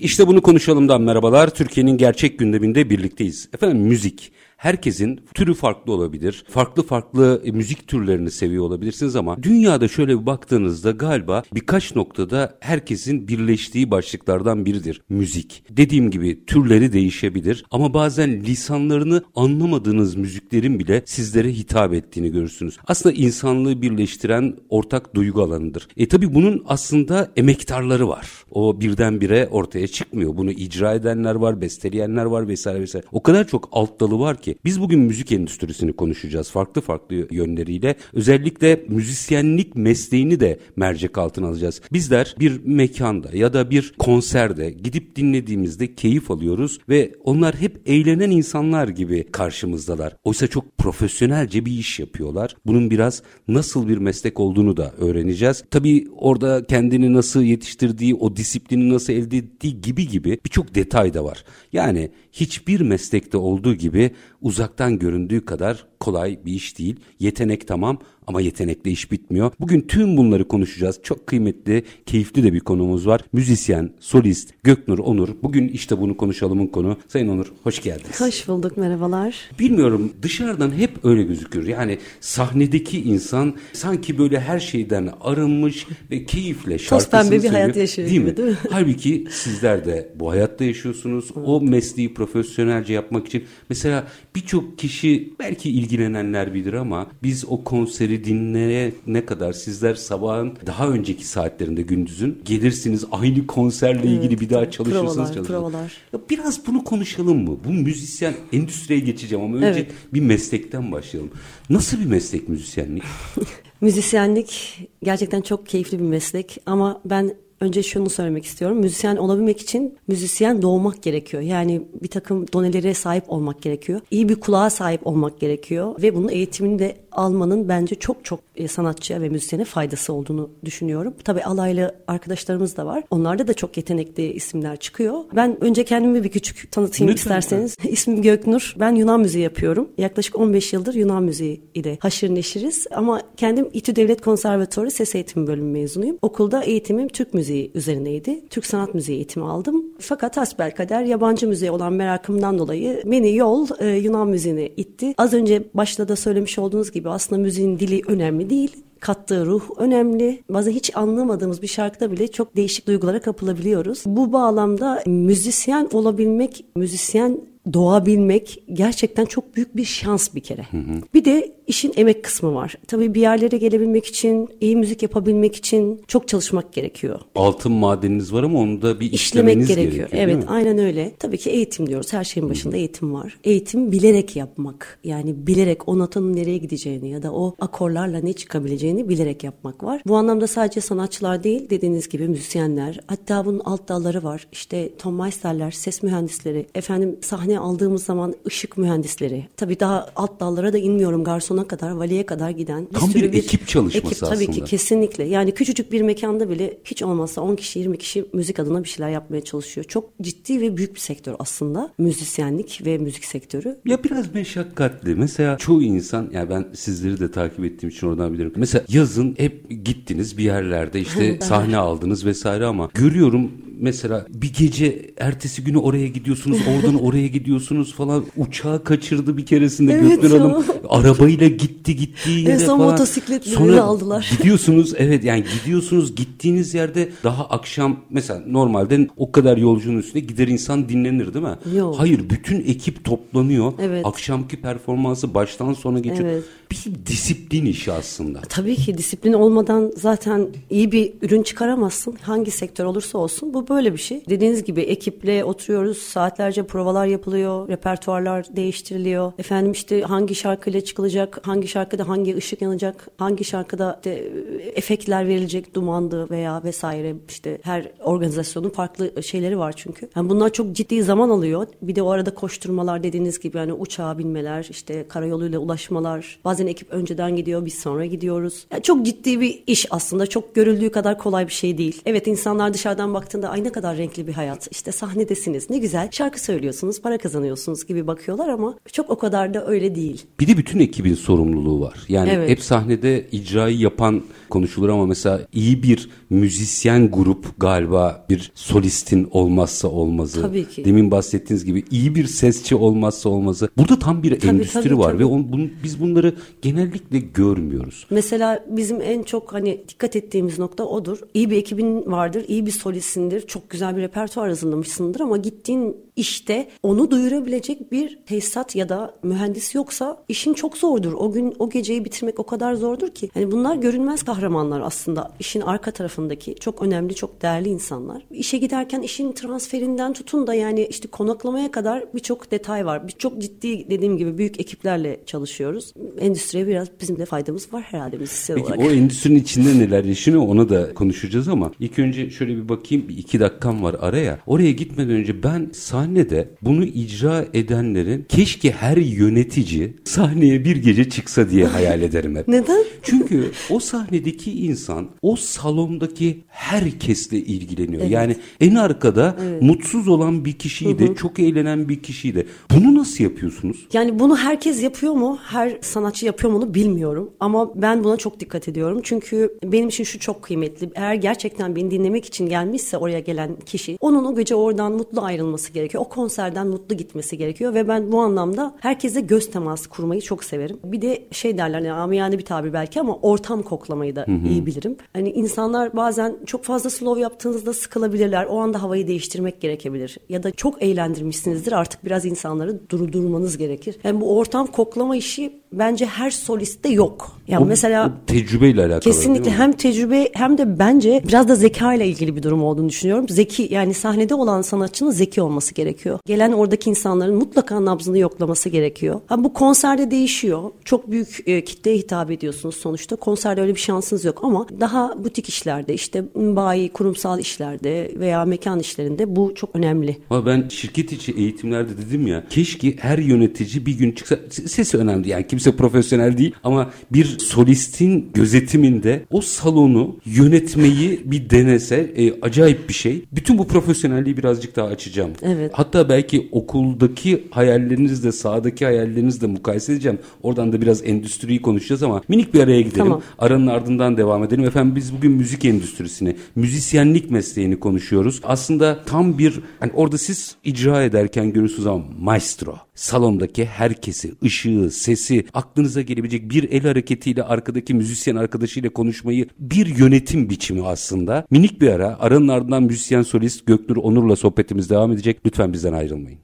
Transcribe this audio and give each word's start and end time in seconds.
İşte 0.00 0.26
bunu 0.26 0.42
konuşalımdan 0.42 1.02
merhabalar. 1.02 1.54
Türkiye'nin 1.54 1.98
gerçek 1.98 2.38
gündeminde 2.38 2.90
birlikteyiz. 2.90 3.48
Efendim 3.54 3.78
müzik 3.78 4.32
herkesin 4.66 5.20
türü 5.34 5.54
farklı 5.54 5.92
olabilir. 5.92 6.44
Farklı 6.48 6.82
farklı 6.82 7.42
e, 7.44 7.50
müzik 7.50 7.88
türlerini 7.88 8.30
seviyor 8.30 8.64
olabilirsiniz 8.64 9.16
ama 9.16 9.42
dünyada 9.42 9.88
şöyle 9.88 10.20
bir 10.20 10.26
baktığınızda 10.26 10.90
galiba 10.90 11.42
birkaç 11.54 11.96
noktada 11.96 12.58
herkesin 12.60 13.28
birleştiği 13.28 13.90
başlıklardan 13.90 14.66
biridir 14.66 15.02
müzik. 15.08 15.64
Dediğim 15.70 16.10
gibi 16.10 16.44
türleri 16.46 16.92
değişebilir 16.92 17.64
ama 17.70 17.94
bazen 17.94 18.40
lisanlarını 18.40 19.22
anlamadığınız 19.34 20.14
müziklerin 20.14 20.78
bile 20.78 21.02
sizlere 21.06 21.52
hitap 21.52 21.94
ettiğini 21.94 22.32
görürsünüz. 22.32 22.78
Aslında 22.86 23.14
insanlığı 23.14 23.82
birleştiren 23.82 24.56
ortak 24.68 25.14
duygu 25.14 25.42
alanıdır. 25.42 25.88
E 25.96 26.08
tabi 26.08 26.34
bunun 26.34 26.64
aslında 26.68 27.32
emektarları 27.36 28.08
var. 28.08 28.30
O 28.50 28.80
birdenbire 28.80 29.48
ortaya 29.50 29.86
çıkmıyor. 29.86 30.36
Bunu 30.36 30.50
icra 30.50 30.94
edenler 30.94 31.34
var, 31.34 31.60
besteleyenler 31.60 32.24
var 32.24 32.48
vesaire 32.48 32.80
vesaire. 32.80 33.06
O 33.12 33.22
kadar 33.22 33.46
çok 33.46 33.68
alt 33.72 34.00
dalı 34.00 34.18
var 34.18 34.36
ki 34.40 34.55
biz 34.64 34.80
bugün 34.80 35.00
müzik 35.00 35.32
endüstrisini 35.32 35.92
konuşacağız 35.92 36.50
farklı 36.50 36.80
farklı 36.80 37.28
yönleriyle. 37.30 37.94
Özellikle 38.12 38.84
müzisyenlik 38.88 39.76
mesleğini 39.76 40.40
de 40.40 40.58
mercek 40.76 41.18
altına 41.18 41.46
alacağız. 41.46 41.80
Bizler 41.92 42.34
bir 42.40 42.60
mekanda 42.64 43.36
ya 43.36 43.52
da 43.52 43.70
bir 43.70 43.94
konserde 43.98 44.70
gidip 44.70 45.16
dinlediğimizde 45.16 45.94
keyif 45.94 46.30
alıyoruz 46.30 46.78
ve 46.88 47.12
onlar 47.24 47.54
hep 47.54 47.80
eğlenen 47.86 48.30
insanlar 48.30 48.88
gibi 48.88 49.24
karşımızdalar. 49.32 50.16
Oysa 50.24 50.46
çok 50.46 50.78
profesyonelce 50.78 51.66
bir 51.66 51.72
iş 51.72 52.00
yapıyorlar. 52.00 52.56
Bunun 52.66 52.90
biraz 52.90 53.22
nasıl 53.48 53.88
bir 53.88 53.98
meslek 53.98 54.40
olduğunu 54.40 54.76
da 54.76 54.92
öğreneceğiz. 54.98 55.64
Tabii 55.70 56.06
orada 56.16 56.66
kendini 56.66 57.12
nasıl 57.12 57.42
yetiştirdiği, 57.42 58.14
o 58.14 58.36
disiplini 58.36 58.92
nasıl 58.92 59.12
elde 59.12 59.36
ettiği 59.36 59.80
gibi 59.80 60.08
gibi 60.08 60.38
birçok 60.44 60.74
detay 60.74 61.14
da 61.14 61.24
var. 61.24 61.44
Yani 61.72 62.10
hiçbir 62.40 62.80
meslekte 62.80 63.38
olduğu 63.38 63.74
gibi 63.74 64.10
uzaktan 64.40 64.98
göründüğü 64.98 65.44
kadar 65.44 65.86
kolay 66.00 66.38
bir 66.44 66.52
iş 66.52 66.78
değil. 66.78 67.00
Yetenek 67.18 67.68
tamam 67.68 67.98
ama 68.26 68.40
yetenekle 68.40 68.90
iş 68.90 69.12
bitmiyor. 69.12 69.50
Bugün 69.60 69.80
tüm 69.80 70.16
bunları 70.16 70.48
konuşacağız. 70.48 71.00
Çok 71.02 71.26
kıymetli, 71.26 71.84
keyifli 72.06 72.42
de 72.42 72.52
bir 72.52 72.60
konumuz 72.60 73.06
var. 73.06 73.20
Müzisyen, 73.32 73.90
solist 74.00 74.54
Göknur 74.62 74.98
Onur. 74.98 75.28
Bugün 75.42 75.68
işte 75.68 76.00
bunu 76.00 76.16
konuşalımın 76.16 76.66
konu. 76.66 76.96
Sayın 77.08 77.28
Onur 77.28 77.52
hoş 77.62 77.82
geldiniz. 77.82 78.20
Hoş 78.20 78.48
bulduk 78.48 78.76
merhabalar. 78.76 79.50
Bilmiyorum 79.58 80.12
dışarıdan 80.22 80.70
hep 80.70 81.04
öyle 81.04 81.22
gözükür. 81.22 81.66
Yani 81.66 81.98
sahnedeki 82.20 83.02
insan 83.02 83.54
sanki 83.72 84.18
böyle 84.18 84.40
her 84.40 84.60
şeyden 84.60 85.10
arınmış 85.20 85.86
ve 86.10 86.24
keyifle 86.24 86.78
şarkısını 86.78 87.10
pembe 87.10 87.34
bir 87.34 87.40
söylüyor. 87.40 87.62
hayat 87.62 87.76
yaşıyor 87.76 88.08
değil 88.08 88.20
mi? 88.20 88.36
değil 88.36 88.48
mi? 88.48 88.56
Halbuki 88.70 89.24
sizler 89.30 89.84
de 89.84 90.12
bu 90.14 90.30
hayatta 90.30 90.64
yaşıyorsunuz. 90.64 91.30
O 91.44 91.60
mesleği 91.60 92.14
profesyonelce 92.14 92.92
yapmak 92.92 93.26
için 93.26 93.44
mesela 93.68 94.06
birçok 94.36 94.78
kişi 94.78 95.32
belki 95.38 95.70
ilgilenenler 95.70 96.54
bilir 96.54 96.72
ama 96.72 97.06
biz 97.22 97.44
o 97.48 97.64
konseri 97.64 98.24
dinleyene 98.24 99.26
kadar 99.26 99.52
sizler 99.52 99.94
sabahın 99.94 100.52
daha 100.66 100.88
önceki 100.88 101.26
saatlerinde 101.26 101.82
gündüzün 101.82 102.42
gelirsiniz 102.44 103.04
aynı 103.12 103.46
konserle 103.46 104.06
ilgili 104.08 104.40
bir 104.40 104.50
daha 104.50 104.70
çalışırsınız. 104.70 105.14
provalar, 105.14 105.34
çalışırsınız. 105.34 105.46
provalar. 105.48 105.92
Ya 106.12 106.20
biraz 106.30 106.66
bunu 106.66 106.84
konuşalım 106.84 107.44
mı? 107.44 107.56
Bu 107.64 107.72
müzisyen 107.72 108.34
endüstriye 108.52 109.00
geçeceğim 109.00 109.44
ama 109.44 109.56
önce 109.56 109.66
Evet. 109.68 109.90
bir 110.14 110.20
meslekten 110.20 110.92
başlayalım. 110.92 111.30
Nasıl 111.70 112.00
bir 112.00 112.06
meslek 112.06 112.48
müzisyenlik? 112.48 113.02
Müzisyenlik 113.80 114.78
gerçekten 115.04 115.40
çok 115.40 115.66
keyifli 115.66 115.98
bir 115.98 116.04
meslek 116.04 116.58
ama 116.66 117.00
ben 117.04 117.34
önce 117.60 117.82
şunu 117.82 118.10
söylemek 118.10 118.44
istiyorum. 118.44 118.78
Müzisyen 118.78 119.16
olabilmek 119.16 119.60
için 119.60 119.98
müzisyen 120.08 120.62
doğmak 120.62 121.02
gerekiyor. 121.02 121.42
Yani 121.42 121.82
bir 122.02 122.08
takım 122.08 122.52
donelere 122.52 122.94
sahip 122.94 123.24
olmak 123.28 123.62
gerekiyor. 123.62 124.00
İyi 124.10 124.28
bir 124.28 124.34
kulağa 124.34 124.70
sahip 124.70 125.06
olmak 125.06 125.40
gerekiyor 125.40 126.02
ve 126.02 126.14
bunun 126.14 126.28
eğitimini 126.28 126.78
de 126.78 126.96
almanın 127.12 127.68
bence 127.68 127.94
çok 127.94 128.24
çok 128.24 128.40
e, 128.56 128.68
sanatçıya 128.68 129.20
ve 129.20 129.28
müzisyene 129.28 129.64
faydası 129.64 130.12
olduğunu 130.12 130.50
düşünüyorum. 130.64 131.14
Tabii 131.24 131.44
alaylı 131.44 131.94
arkadaşlarımız 132.08 132.76
da 132.76 132.86
var. 132.86 133.04
Onlarda 133.10 133.48
da 133.48 133.54
çok 133.54 133.76
yetenekli 133.76 134.32
isimler 134.32 134.76
çıkıyor. 134.76 135.24
Ben 135.36 135.64
önce 135.64 135.84
kendimi 135.84 136.24
bir 136.24 136.28
küçük 136.28 136.72
tanıtayım 136.72 137.12
Lütfen. 137.12 137.22
isterseniz. 137.22 137.76
İsmim 137.88 138.22
Göknur. 138.22 138.74
Ben 138.80 138.94
Yunan 138.94 139.20
müziği 139.20 139.44
yapıyorum. 139.44 139.88
Yaklaşık 139.98 140.38
15 140.38 140.72
yıldır 140.72 140.94
Yunan 140.94 141.22
müziği 141.22 141.60
ile 141.74 141.98
haşır 142.00 142.34
neşiriz. 142.34 142.86
Ama 142.90 143.22
kendim 143.36 143.68
İTÜ 143.72 143.96
Devlet 143.96 144.20
Konservatuarı 144.20 144.90
Ses 144.90 145.14
Eğitimi 145.14 145.46
bölümü 145.46 145.72
mezunuyum. 145.72 146.18
Okulda 146.22 146.62
eğitimim 146.62 147.08
Türk 147.08 147.34
müziği 147.34 147.45
üzerineydi. 147.74 148.40
Türk 148.50 148.66
sanat 148.66 148.94
müziği 148.94 149.16
eğitimi 149.16 149.46
aldım. 149.46 149.84
Fakat 149.98 150.36
hasbelkader 150.36 151.02
yabancı 151.02 151.48
müziğe 151.48 151.70
olan 151.70 151.92
merakımdan 151.92 152.58
dolayı 152.58 153.02
beni 153.04 153.36
yol 153.36 153.68
e, 153.78 153.86
Yunan 153.88 154.28
müziğine 154.28 154.66
itti. 154.66 155.14
Az 155.18 155.34
önce 155.34 155.62
başta 155.74 156.08
da 156.08 156.16
söylemiş 156.16 156.58
olduğunuz 156.58 156.92
gibi 156.92 157.08
aslında 157.08 157.42
müziğin 157.42 157.78
dili 157.78 158.02
önemli 158.06 158.50
değil 158.50 158.76
kattığı 159.00 159.46
ruh 159.46 159.62
önemli. 159.76 160.42
Bazen 160.50 160.72
hiç 160.72 160.96
anlamadığımız 160.96 161.62
bir 161.62 161.66
şarkıda 161.66 162.12
bile 162.12 162.28
çok 162.28 162.56
değişik 162.56 162.86
duygulara 162.86 163.20
kapılabiliyoruz. 163.20 164.02
Bu 164.06 164.32
bağlamda 164.32 165.02
müzisyen 165.06 165.88
olabilmek, 165.92 166.64
müzisyen 166.76 167.40
doğabilmek 167.72 168.62
gerçekten 168.72 169.24
çok 169.24 169.56
büyük 169.56 169.76
bir 169.76 169.84
şans 169.84 170.34
bir 170.34 170.40
kere. 170.40 170.66
Bir 171.14 171.24
de 171.24 171.52
işin 171.66 171.92
emek 171.96 172.24
kısmı 172.24 172.54
var. 172.54 172.74
Tabii 172.86 173.14
bir 173.14 173.20
yerlere 173.20 173.56
gelebilmek 173.56 174.06
için, 174.06 174.48
iyi 174.60 174.76
müzik 174.76 175.02
yapabilmek 175.02 175.56
için 175.56 176.00
çok 176.08 176.28
çalışmak 176.28 176.72
gerekiyor. 176.72 177.20
Altın 177.34 177.72
madeniniz 177.72 178.32
var 178.32 178.42
ama 178.42 178.58
onu 178.58 178.82
da 178.82 179.00
bir 179.00 179.12
İşlemek 179.12 179.20
işlemeniz 179.20 179.68
gerekiyor. 179.68 180.08
gerekiyor. 180.10 180.22
evet, 180.22 180.44
aynen 180.48 180.78
öyle. 180.78 181.12
Tabii 181.18 181.38
ki 181.38 181.50
eğitim 181.50 181.86
diyoruz. 181.86 182.12
Her 182.12 182.24
şeyin 182.24 182.50
başında 182.50 182.76
eğitim 182.76 183.14
var. 183.14 183.38
Eğitim 183.44 183.92
bilerek 183.92 184.36
yapmak. 184.36 184.98
Yani 185.04 185.46
bilerek 185.46 185.88
o 185.88 185.98
notanın 185.98 186.36
nereye 186.36 186.58
gideceğini 186.58 187.10
ya 187.10 187.22
da 187.22 187.32
o 187.32 187.54
akorlarla 187.60 188.20
ne 188.20 188.32
çıkabileceğini 188.32 189.08
bilerek 189.08 189.44
yapmak 189.44 189.84
var. 189.84 190.02
Bu 190.06 190.16
anlamda 190.16 190.46
sadece 190.46 190.80
sanatçılar 190.80 191.44
değil, 191.44 191.70
dediğiniz 191.70 192.08
gibi 192.08 192.28
müzisyenler. 192.28 193.00
Hatta 193.06 193.44
bunun 193.44 193.60
alt 193.64 193.88
dalları 193.88 194.24
var. 194.24 194.46
İşte 194.52 194.96
Tom 194.98 195.18
Meisterler, 195.20 195.70
ses 195.70 196.02
mühendisleri, 196.02 196.66
efendim 196.74 197.16
sahne 197.22 197.55
aldığımız 197.58 198.04
zaman 198.04 198.34
ışık 198.46 198.76
mühendisleri. 198.76 199.48
Tabii 199.56 199.80
daha 199.80 200.10
alt 200.16 200.40
dallara 200.40 200.72
da 200.72 200.78
inmiyorum. 200.78 201.24
Garsona 201.24 201.68
kadar, 201.68 201.90
valiye 201.90 202.26
kadar 202.26 202.50
giden. 202.50 202.86
Tam 202.86 203.10
sürü 203.10 203.32
bir 203.32 203.38
ekip 203.38 203.68
çalışması 203.68 204.14
ekip, 204.14 204.28
tabii 204.28 204.46
ki 204.46 204.52
aslında. 204.52 204.64
Kesinlikle. 204.64 205.24
Yani 205.24 205.54
küçücük 205.54 205.92
bir 205.92 206.02
mekanda 206.02 206.50
bile 206.50 206.78
hiç 206.84 207.02
olmazsa 207.02 207.40
10 207.40 207.56
kişi 207.56 207.78
20 207.78 207.98
kişi 207.98 208.24
müzik 208.32 208.58
adına 208.58 208.84
bir 208.84 208.88
şeyler 208.88 209.10
yapmaya 209.10 209.44
çalışıyor. 209.44 209.84
Çok 209.84 210.18
ciddi 210.22 210.60
ve 210.60 210.76
büyük 210.76 210.94
bir 210.94 211.00
sektör 211.00 211.34
aslında. 211.38 211.92
Müzisyenlik 211.98 212.82
ve 212.86 212.98
müzik 212.98 213.24
sektörü. 213.24 213.78
Ya 213.84 214.04
biraz 214.04 214.34
meşakkatli. 214.34 215.14
Mesela 215.14 215.58
çoğu 215.58 215.82
insan, 215.82 216.30
yani 216.32 216.50
ben 216.50 216.66
sizleri 216.74 217.20
de 217.20 217.30
takip 217.30 217.64
ettiğim 217.64 217.90
için 217.90 218.06
oradan 218.06 218.32
bilirim. 218.32 218.52
Mesela 218.56 218.84
yazın 218.88 219.34
hep 219.38 219.70
gittiniz 219.84 220.38
bir 220.38 220.44
yerlerde 220.44 221.00
işte 221.00 221.40
sahne 221.42 221.76
aldınız 221.76 222.26
vesaire 222.26 222.66
ama 222.66 222.90
görüyorum 222.94 223.50
mesela 223.80 224.26
bir 224.28 224.52
gece 224.52 225.10
ertesi 225.18 225.64
günü 225.64 225.78
oraya 225.78 226.06
gidiyorsunuz, 226.08 226.58
oradan 226.76 226.94
oraya 227.04 227.26
gidiyorsunuz 227.26 227.94
falan. 227.94 228.24
Uçağı 228.36 228.84
kaçırdı 228.84 229.36
bir 229.36 229.46
keresinde 229.46 229.92
Evet 229.92 230.24
ya. 230.24 230.30
Hanım. 230.30 230.64
Arabayla 230.88 231.48
gitti 231.48 231.96
gittiği 231.96 232.40
yere 232.40 232.52
En 232.52 232.58
son 232.58 232.78
falan. 232.78 232.90
motosikletlerini 232.90 233.58
Sonra 233.58 233.82
aldılar. 233.82 234.30
Gidiyorsunuz 234.38 234.94
evet 234.96 235.24
yani 235.24 235.44
gidiyorsunuz 235.60 236.14
gittiğiniz 236.16 236.74
yerde 236.74 237.08
daha 237.24 237.44
akşam 237.48 237.96
mesela 238.10 238.42
normalde 238.46 239.08
o 239.16 239.32
kadar 239.32 239.56
yolcunun 239.56 239.98
üstüne 239.98 240.22
gider 240.22 240.48
insan 240.48 240.88
dinlenir 240.88 241.34
değil 241.34 241.44
mi? 241.44 241.76
Yok. 241.76 241.94
Hayır 241.98 242.30
bütün 242.30 242.60
ekip 242.60 243.04
toplanıyor. 243.04 243.72
Evet. 243.80 244.06
Akşamki 244.06 244.60
performansı 244.60 245.34
baştan 245.34 245.72
sona 245.72 245.98
geçiyor. 245.98 246.28
Evet. 246.28 246.44
Bir 246.70 247.06
disiplin 247.06 247.66
işi 247.66 247.92
aslında. 247.92 248.40
Tabii 248.40 248.76
ki 248.76 248.98
disiplin 248.98 249.32
olmadan 249.32 249.92
zaten 249.96 250.48
iyi 250.70 250.92
bir 250.92 251.12
ürün 251.22 251.42
çıkaramazsın. 251.42 252.14
Hangi 252.22 252.50
sektör 252.50 252.84
olursa 252.84 253.18
olsun 253.18 253.54
bu 253.54 253.65
böyle 253.68 253.92
bir 253.92 253.98
şey. 253.98 254.22
Dediğiniz 254.28 254.64
gibi 254.64 254.80
ekiple 254.80 255.44
oturuyoruz. 255.44 255.98
Saatlerce 255.98 256.62
provalar 256.62 257.06
yapılıyor. 257.06 257.68
Repertuarlar 257.68 258.46
değiştiriliyor. 258.56 259.32
Efendim 259.38 259.72
işte 259.72 260.00
hangi 260.00 260.34
şarkıyla 260.34 260.80
çıkılacak, 260.80 261.40
hangi 261.46 261.68
şarkıda 261.68 262.08
hangi 262.08 262.36
ışık 262.36 262.62
yanacak, 262.62 263.08
hangi 263.18 263.44
şarkıda 263.44 264.00
işte 264.04 264.30
efektler 264.74 265.28
verilecek, 265.28 265.74
dumandı 265.74 266.30
veya 266.30 266.64
vesaire 266.64 267.14
işte 267.28 267.58
her 267.62 267.88
organizasyonun 268.04 268.68
farklı 268.68 269.22
şeyleri 269.22 269.58
var 269.58 269.74
çünkü. 269.76 270.08
Yani 270.16 270.30
bunlar 270.30 270.52
çok 270.52 270.72
ciddi 270.72 271.02
zaman 271.02 271.30
alıyor. 271.30 271.66
Bir 271.82 271.94
de 271.94 272.02
o 272.02 272.10
arada 272.10 272.34
koşturmalar 272.34 273.02
dediğiniz 273.02 273.40
gibi 273.40 273.56
yani 273.56 273.72
uçağa 273.72 274.18
binmeler, 274.18 274.66
işte 274.70 275.08
karayoluyla 275.08 275.58
ulaşmalar. 275.58 276.38
Bazen 276.44 276.66
ekip 276.66 276.92
önceden 276.92 277.36
gidiyor, 277.36 277.64
biz 277.64 277.74
sonra 277.74 278.06
gidiyoruz. 278.06 278.66
Yani 278.72 278.82
çok 278.82 279.06
ciddi 279.06 279.40
bir 279.40 279.62
iş 279.66 279.86
aslında. 279.90 280.26
Çok 280.26 280.54
görüldüğü 280.54 280.90
kadar 280.90 281.18
kolay 281.18 281.46
bir 281.46 281.52
şey 281.52 281.78
değil. 281.78 282.02
Evet 282.06 282.26
insanlar 282.26 282.74
dışarıdan 282.74 283.14
baktığında 283.14 283.48
ay 283.56 283.64
ne 283.64 283.72
kadar 283.72 283.96
renkli 283.96 284.26
bir 284.26 284.32
hayat. 284.32 284.68
İşte 284.70 284.92
sahnedesiniz 284.92 285.70
ne 285.70 285.78
güzel 285.78 286.08
şarkı 286.10 286.40
söylüyorsunuz, 286.40 287.00
para 287.00 287.18
kazanıyorsunuz 287.18 287.86
gibi 287.86 288.06
bakıyorlar 288.06 288.48
ama 288.48 288.74
çok 288.92 289.10
o 289.10 289.18
kadar 289.18 289.54
da 289.54 289.66
öyle 289.66 289.94
değil. 289.94 290.26
Bir 290.40 290.46
de 290.46 290.56
bütün 290.56 290.80
ekibin 290.80 291.14
sorumluluğu 291.14 291.80
var. 291.80 291.98
Yani 292.08 292.30
evet. 292.30 292.50
hep 292.50 292.62
sahnede 292.62 293.26
icrayı 293.32 293.78
yapan 293.78 294.22
konuşulur 294.50 294.88
ama 294.88 295.06
mesela 295.06 295.46
iyi 295.52 295.82
bir 295.82 296.10
müzisyen 296.30 297.10
grup 297.10 297.60
galiba 297.60 298.26
bir 298.30 298.52
solistin 298.54 299.28
olmazsa 299.30 299.88
olmazı. 299.88 300.42
Tabii 300.42 300.68
ki. 300.68 300.84
Demin 300.84 301.10
bahsettiğiniz 301.10 301.64
gibi 301.64 301.84
iyi 301.90 302.14
bir 302.14 302.26
sesçi 302.26 302.76
olmazsa 302.76 303.28
olmazı. 303.28 303.68
Burada 303.78 303.98
tam 303.98 304.22
bir 304.22 304.40
tabii, 304.40 304.50
endüstri 304.50 304.82
tabii, 304.82 304.98
var 304.98 305.12
tabii. 305.12 305.18
ve 305.18 305.24
on, 305.24 305.52
bun, 305.52 305.72
biz 305.84 306.00
bunları 306.00 306.34
genellikle 306.62 307.18
görmüyoruz. 307.18 308.06
Mesela 308.10 308.64
bizim 308.68 309.00
en 309.00 309.22
çok 309.22 309.52
hani 309.52 309.84
dikkat 309.88 310.16
ettiğimiz 310.16 310.58
nokta 310.58 310.84
odur. 310.84 311.18
İyi 311.34 311.50
bir 311.50 311.56
ekibin 311.56 312.12
vardır, 312.12 312.44
iyi 312.48 312.66
bir 312.66 312.70
solistsindir, 312.70 313.46
çok 313.46 313.70
güzel 313.70 313.96
bir 313.96 314.02
repertuar 314.02 314.48
hazırlamışsındır 314.48 315.20
ama 315.20 315.36
gittiğin 315.36 316.05
işte 316.16 316.68
onu 316.82 317.10
duyurabilecek 317.10 317.92
bir 317.92 318.18
tesisat 318.26 318.76
ya 318.76 318.88
da 318.88 319.14
mühendis 319.22 319.74
yoksa 319.74 320.24
işin 320.28 320.54
çok 320.54 320.78
zordur. 320.78 321.12
O 321.12 321.32
gün 321.32 321.54
o 321.58 321.70
geceyi 321.70 322.04
bitirmek 322.04 322.38
o 322.38 322.46
kadar 322.46 322.74
zordur 322.74 323.08
ki. 323.08 323.30
Hani 323.34 323.52
bunlar 323.52 323.76
görünmez 323.76 324.22
kahramanlar 324.22 324.80
aslında. 324.80 325.32
işin 325.40 325.60
arka 325.60 325.90
tarafındaki 325.90 326.54
çok 326.54 326.82
önemli, 326.82 327.14
çok 327.14 327.42
değerli 327.42 327.68
insanlar. 327.68 328.26
İşe 328.30 328.58
giderken 328.58 329.02
işin 329.02 329.32
transferinden 329.32 330.12
tutun 330.12 330.46
da 330.46 330.54
yani 330.54 330.86
işte 330.90 331.08
konaklamaya 331.08 331.70
kadar 331.70 332.04
birçok 332.14 332.50
detay 332.50 332.86
var. 332.86 333.08
Birçok 333.08 333.38
ciddi 333.38 333.90
dediğim 333.90 334.16
gibi 334.16 334.38
büyük 334.38 334.60
ekiplerle 334.60 335.20
çalışıyoruz. 335.26 335.92
Endüstriye 336.18 336.66
biraz 336.66 336.88
bizim 337.00 337.18
de 337.18 337.24
faydamız 337.24 337.72
var 337.72 337.82
herhalde 337.82 338.16
müzisyen 338.16 338.56
Peki, 338.56 338.68
olarak. 338.68 338.86
o 338.86 338.90
endüstrinin 338.90 339.38
içinde 339.38 339.78
neler 339.78 340.04
yaşanıyor 340.04 340.42
onu 340.42 340.68
da 340.68 340.94
konuşacağız 340.94 341.48
ama 341.48 341.72
ilk 341.80 341.98
önce 341.98 342.30
şöyle 342.30 342.56
bir 342.56 342.68
bakayım. 342.68 343.08
Bir 343.08 343.18
iki 343.18 343.40
dakikam 343.40 343.82
var 343.82 343.96
araya. 344.00 344.38
Oraya 344.46 344.72
gitmeden 344.72 345.10
önce 345.14 345.42
ben 345.42 345.68
sahnede 346.06 346.48
bunu 346.62 346.84
icra 346.84 347.44
edenlerin 347.54 348.26
keşke 348.28 348.70
her 348.70 348.96
yönetici 348.96 349.96
sahneye 350.04 350.64
bir 350.64 350.76
gece 350.76 351.10
çıksa 351.10 351.50
diye 351.50 351.64
hayal 351.64 352.02
ederim 352.02 352.36
hep. 352.36 352.48
Neden? 352.48 352.84
Çünkü 353.02 353.50
o 353.70 353.80
sahnedeki 353.80 354.52
insan 354.52 355.08
o 355.22 355.36
salondaki 355.36 356.44
herkesle 356.48 357.38
ilgileniyor. 357.38 358.02
Evet. 358.02 358.12
Yani 358.12 358.36
en 358.60 358.74
arkada 358.74 359.36
evet. 359.42 359.62
mutsuz 359.62 360.08
olan 360.08 360.44
bir 360.44 360.52
kişiyi 360.52 360.98
de 360.98 361.14
çok 361.14 361.38
eğlenen 361.38 361.88
bir 361.88 362.02
kişiyi 362.02 362.34
de. 362.34 362.46
Bunu 362.74 362.94
nasıl 362.94 363.24
yapıyorsunuz? 363.24 363.86
Yani 363.92 364.18
bunu 364.18 364.36
herkes 364.36 364.82
yapıyor 364.82 365.12
mu? 365.12 365.38
Her 365.42 365.78
sanatçı 365.80 366.26
yapıyor 366.26 366.52
mu 366.52 366.58
onu 366.58 366.74
bilmiyorum. 366.74 367.30
Ama 367.40 367.82
ben 367.82 368.04
buna 368.04 368.16
çok 368.16 368.40
dikkat 368.40 368.68
ediyorum. 368.68 369.00
Çünkü 369.02 369.58
benim 369.64 369.88
için 369.88 370.04
şu 370.04 370.18
çok 370.18 370.42
kıymetli. 370.42 370.90
Eğer 370.94 371.14
gerçekten 371.14 371.76
beni 371.76 371.90
dinlemek 371.90 372.24
için 372.24 372.48
gelmişse 372.48 372.96
oraya 372.96 373.20
gelen 373.20 373.56
kişi 373.66 373.98
onun 374.00 374.24
o 374.24 374.36
gece 374.36 374.54
oradan 374.54 374.92
mutlu 374.92 375.22
ayrılması 375.22 375.72
gerekiyor. 375.72 375.95
O 375.98 376.08
konserden 376.08 376.66
mutlu 376.66 376.96
gitmesi 376.96 377.38
gerekiyor 377.38 377.74
ve 377.74 377.88
ben 377.88 378.12
bu 378.12 378.20
anlamda 378.20 378.74
herkese 378.80 379.20
göz 379.20 379.50
teması 379.50 379.88
kurmayı 379.88 380.20
çok 380.20 380.44
severim. 380.44 380.78
Bir 380.84 381.02
de 381.02 381.24
şey 381.30 381.58
derler 381.58 381.80
yani 381.80 381.92
amiyane 381.92 382.38
bir 382.38 382.44
tabir 382.44 382.72
belki 382.72 383.00
ama 383.00 383.16
ortam 383.16 383.62
koklamayı 383.62 384.16
da 384.16 384.24
hı 384.26 384.32
hı. 384.32 384.48
iyi 384.48 384.66
bilirim. 384.66 384.96
Hani 385.12 385.30
insanlar 385.30 385.96
bazen 385.96 386.36
çok 386.46 386.64
fazla 386.64 386.90
slow 386.90 387.20
yaptığınızda 387.20 387.72
sıkılabilirler. 387.72 388.44
O 388.44 388.58
anda 388.58 388.82
havayı 388.82 389.06
değiştirmek 389.06 389.60
gerekebilir. 389.60 390.18
Ya 390.28 390.42
da 390.42 390.50
çok 390.50 390.82
eğlendirmişsinizdir 390.82 391.72
artık 391.72 392.04
biraz 392.04 392.24
insanları 392.24 392.90
durdurmanız 392.90 393.58
gerekir. 393.58 393.96
Yani 394.04 394.20
bu 394.20 394.38
ortam 394.38 394.66
koklama 394.66 395.16
işi 395.16 395.52
bence 395.72 396.06
her 396.06 396.30
solistte 396.30 396.88
yok. 396.88 397.32
Yani 397.48 397.64
o, 397.64 397.66
mesela 397.66 398.06
o 398.06 398.26
tecrübeyle 398.26 398.80
alakalı. 398.80 399.00
Kesinlikle 399.00 399.50
hem 399.50 399.72
tecrübe 399.72 400.28
hem 400.32 400.58
de 400.58 400.78
bence 400.78 401.22
biraz 401.28 401.48
da 401.48 401.54
zeka 401.54 401.94
ile 401.94 402.06
ilgili 402.06 402.36
bir 402.36 402.42
durum 402.42 402.64
olduğunu 402.64 402.88
düşünüyorum. 402.88 403.28
Zeki 403.28 403.68
yani 403.70 403.94
sahnede 403.94 404.34
olan 404.34 404.62
sanatçının 404.62 405.10
zeki 405.10 405.42
olması 405.42 405.74
gerekiyor. 405.74 405.85
Gelen 406.26 406.52
oradaki 406.52 406.90
insanların 406.90 407.36
mutlaka 407.36 407.84
nabzını 407.84 408.18
yoklaması 408.18 408.68
gerekiyor. 408.68 409.20
Ha, 409.26 409.44
bu 409.44 409.52
konserde 409.52 410.10
değişiyor. 410.10 410.70
Çok 410.84 411.10
büyük 411.10 411.42
e, 411.46 411.64
kitleye 411.64 411.96
hitap 411.96 412.30
ediyorsunuz 412.30 412.74
sonuçta. 412.74 413.16
Konserde 413.16 413.60
öyle 413.60 413.74
bir 413.74 413.80
şansınız 413.80 414.24
yok 414.24 414.40
ama 414.42 414.66
daha 414.80 415.24
butik 415.24 415.48
işlerde 415.48 415.94
işte 415.94 416.24
bayi 416.34 416.88
kurumsal 416.88 417.40
işlerde 417.40 418.12
veya 418.18 418.44
mekan 418.44 418.80
işlerinde 418.80 419.36
bu 419.36 419.54
çok 419.54 419.76
önemli. 419.76 420.16
Ama 420.30 420.46
ben 420.46 420.68
şirket 420.68 421.12
içi 421.12 421.32
eğitimlerde 421.32 421.90
dedim 422.06 422.26
ya 422.26 422.44
keşke 422.50 422.96
her 422.96 423.18
yönetici 423.18 423.86
bir 423.86 423.98
gün 423.98 424.12
çıksa 424.12 424.36
sesi 424.50 424.98
önemli 424.98 425.28
yani 425.28 425.46
kimse 425.46 425.76
profesyonel 425.76 426.38
değil 426.38 426.54
ama 426.64 426.90
bir 427.12 427.38
solistin 427.38 428.30
gözetiminde 428.34 429.24
o 429.30 429.40
salonu 429.40 430.16
yönetmeyi 430.24 431.20
bir 431.24 431.50
denese 431.50 431.96
e, 432.16 432.40
acayip 432.40 432.88
bir 432.88 432.94
şey. 432.94 433.24
Bütün 433.32 433.58
bu 433.58 433.68
profesyonelliği 433.68 434.36
birazcık 434.36 434.76
daha 434.76 434.86
açacağım. 434.86 435.30
Evet. 435.42 435.75
Hatta 435.76 436.08
belki 436.08 436.48
okuldaki 436.52 437.44
hayallerinizle 437.50 438.32
sahadaki 438.32 438.84
hayallerinizle 438.84 439.46
mukayese 439.46 439.92
edeceğim. 439.92 440.18
Oradan 440.42 440.72
da 440.72 440.80
biraz 440.80 441.04
endüstriyi 441.04 441.62
konuşacağız 441.62 442.02
ama 442.02 442.22
minik 442.28 442.54
bir 442.54 442.60
araya 442.60 442.80
gidelim. 442.80 443.04
Tamam. 443.04 443.22
Aranın 443.38 443.66
ardından 443.66 444.16
devam 444.16 444.44
edelim. 444.44 444.64
Efendim 444.64 444.96
biz 444.96 445.16
bugün 445.16 445.32
müzik 445.32 445.64
endüstrisini, 445.64 446.36
müzisyenlik 446.54 447.30
mesleğini 447.30 447.80
konuşuyoruz. 447.80 448.40
Aslında 448.44 449.04
tam 449.04 449.38
bir 449.38 449.60
hani 449.80 449.92
orada 449.94 450.18
siz 450.18 450.56
icra 450.64 451.02
ederken 451.02 451.52
görürsünüz 451.52 451.86
ama 451.86 452.04
maestro 452.20 452.85
salondaki 452.96 453.64
herkesi, 453.64 454.34
ışığı, 454.44 454.90
sesi, 454.90 455.44
aklınıza 455.54 456.02
gelebilecek 456.02 456.50
bir 456.50 456.70
el 456.70 456.82
hareketiyle 456.82 457.42
arkadaki 457.42 457.94
müzisyen 457.94 458.36
arkadaşıyla 458.36 458.90
konuşmayı 458.90 459.46
bir 459.58 459.86
yönetim 459.86 460.50
biçimi 460.50 460.86
aslında. 460.86 461.46
Minik 461.50 461.80
bir 461.80 461.88
ara, 461.88 462.16
aranın 462.20 462.48
ardından 462.48 462.82
müzisyen 462.82 463.22
solist 463.22 463.66
Göknur 463.66 463.96
Onur'la 463.96 464.36
sohbetimiz 464.36 464.90
devam 464.90 465.12
edecek. 465.12 465.38
Lütfen 465.46 465.72
bizden 465.72 465.92
ayrılmayın. 465.92 466.38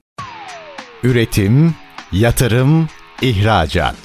Üretim, 1.02 1.74
yatırım, 2.12 2.88
ihracat. 3.22 3.96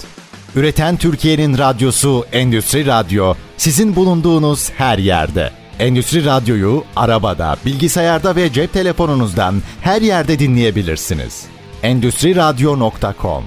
Üreten 0.56 0.98
Türkiye'nin 0.98 1.58
radyosu 1.58 2.26
Endüstri 2.32 2.86
Radyo 2.86 3.34
sizin 3.58 3.96
bulunduğunuz 3.96 4.70
her 4.70 4.98
yerde. 4.98 5.52
Endüstri 5.80 6.26
Radyo'yu 6.26 6.84
arabada, 6.96 7.58
bilgisayarda 7.66 8.36
ve 8.36 8.54
cep 8.54 8.74
telefonunuzdan 8.74 9.56
her 9.82 10.02
yerde 10.02 10.40
dinleyebilirsiniz 10.40 11.57
endüstriradyo.com 11.88 13.44